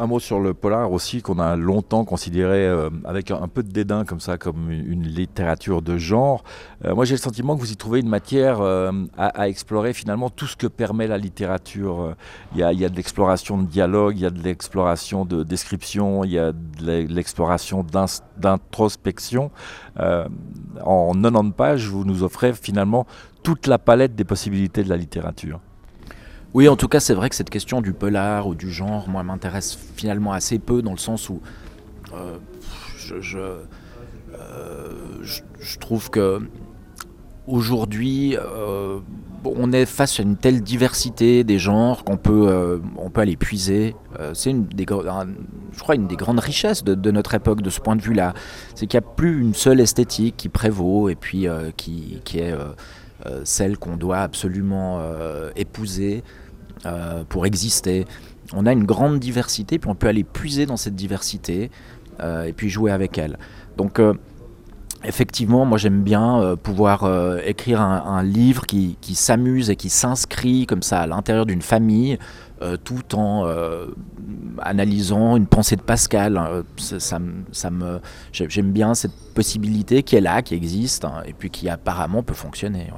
[0.00, 3.70] Un mot sur le polar aussi, qu'on a longtemps considéré euh, avec un, peu de
[3.70, 6.42] dédain comme ça, comme une, littérature de genre.
[6.86, 10.30] Euh, moi j'ai le sentiment que vous y trouvez une matière euh, à, explorer finalement
[10.30, 12.14] tout ce que permet la littérature.
[12.54, 16.30] Il y a, de l'exploration de dialogue, il y a de l'exploration de description, il
[16.30, 17.84] y a de l'exploration
[18.38, 19.50] d'introspection.
[19.98, 23.06] en 90 pages, vous nous offrez finalement
[23.42, 25.60] toute la palette des possibilités de la littérature.
[26.52, 29.22] Oui, en tout cas, c'est vrai que cette question du polar ou du genre, moi,
[29.22, 31.40] m'intéresse finalement assez peu dans le sens où
[32.12, 32.38] euh,
[33.12, 33.62] euh,
[35.22, 36.40] je, je, trouve que
[37.46, 38.98] aujourd'hui, euh,
[39.44, 43.94] on est face à une telle diversité des genres qu'on peut, on peut aller puiser.
[44.34, 47.96] c'est une des, je crois, une des grandes richesses de, notre époque de ce point
[47.96, 48.34] de vue-là.
[48.74, 51.46] C'est qu'il n'y a plus une seule esthétique qui prévaut et puis
[51.76, 52.54] qui, qui, est
[53.44, 55.00] celle qu'on doit absolument
[55.56, 56.22] épouser.
[56.86, 58.06] Euh, pour exister.
[58.54, 61.70] On a une grande diversité, puis on peut aller puiser dans cette diversité
[62.20, 63.38] euh, et puis jouer avec elle.
[63.76, 64.14] Donc euh,
[65.04, 67.06] effectivement, moi j'aime bien pouvoir
[67.44, 72.18] écrire un, livre qui, s'amuse et qui s'inscrit comme ça à l'intérieur d'une famille,
[72.84, 73.46] tout en
[74.58, 76.64] analysant une pensée de Pascal.
[76.76, 78.00] Ça, me,
[78.32, 82.34] j'aime bien cette possibilité qui est là, qui existe, hein, et puis qui apparemment peut
[82.34, 82.88] fonctionner.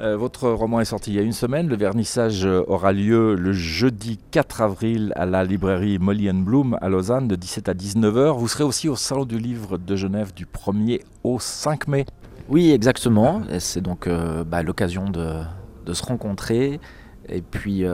[0.00, 1.68] Euh, votre roman est sorti il y a une semaine.
[1.68, 6.88] Le vernissage euh, aura lieu le jeudi 4 avril à la librairie Molly Bloom à
[6.88, 8.36] Lausanne de 17 à 19h.
[8.36, 12.06] Vous serez aussi au Salon du Livre de Genève du 1er au 5 mai.
[12.48, 13.42] Oui, exactement.
[13.60, 16.80] C'est donc euh, bah, l'occasion de, se rencontrer.
[17.28, 17.84] Et puis,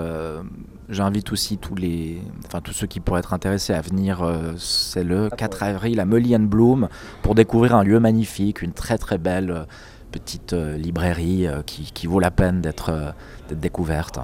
[0.89, 4.29] j'invite aussi tous, les, enfin, tous ceux qui pourraient être intéressés à venir.
[4.57, 6.89] c'est le 4 avril à Molly Bloom
[7.23, 9.67] pour découvrir un lieu magnifique, une très très belle
[10.11, 13.15] petite librairie qui, vaut la peine d'être
[13.51, 14.21] découverte.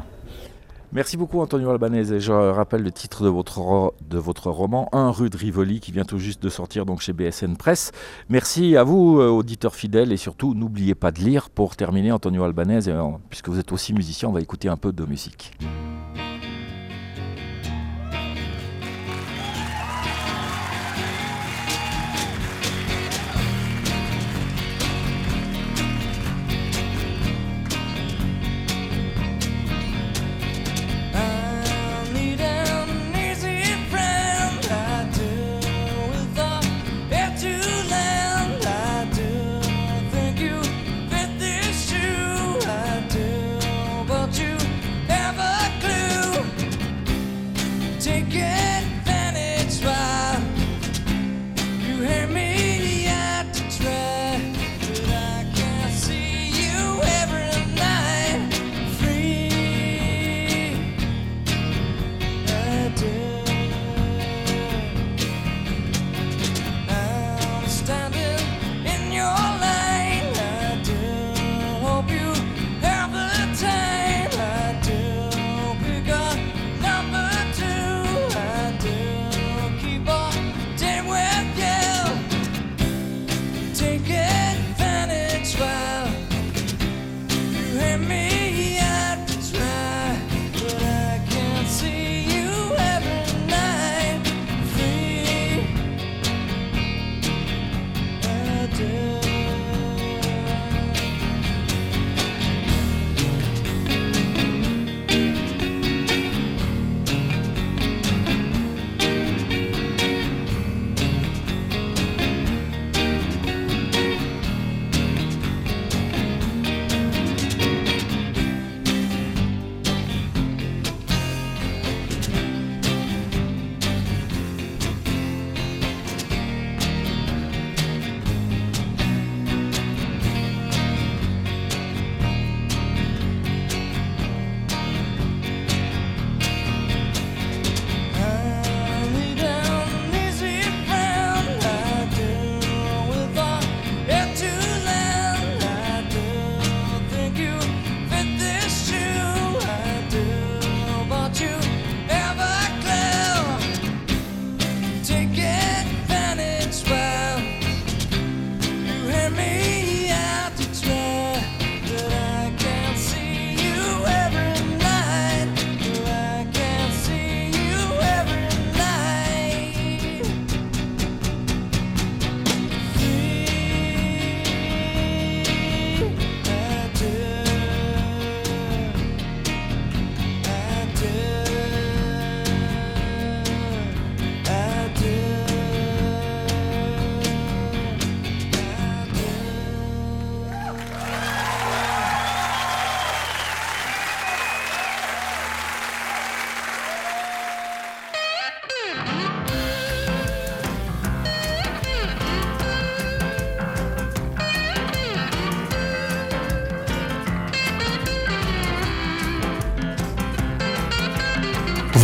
[0.92, 2.18] Merci beaucoup Antonio Albanese.
[2.18, 6.04] Je rappelle le titre de votre, de votre roman, Un rue de Rivoli, qui vient
[6.04, 7.92] tout juste de sortir donc chez BSN Presse.
[8.28, 12.90] Merci à vous, auditeurs fidèles, et surtout n'oubliez pas de lire pour terminer Antonio Albanese.
[13.28, 15.52] puisque vous êtes aussi musicien, on va écouter un peu de musique.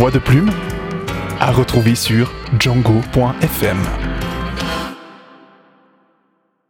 [0.03, 0.51] Voix de plume
[1.39, 4.02] à retrouver sur django.fm.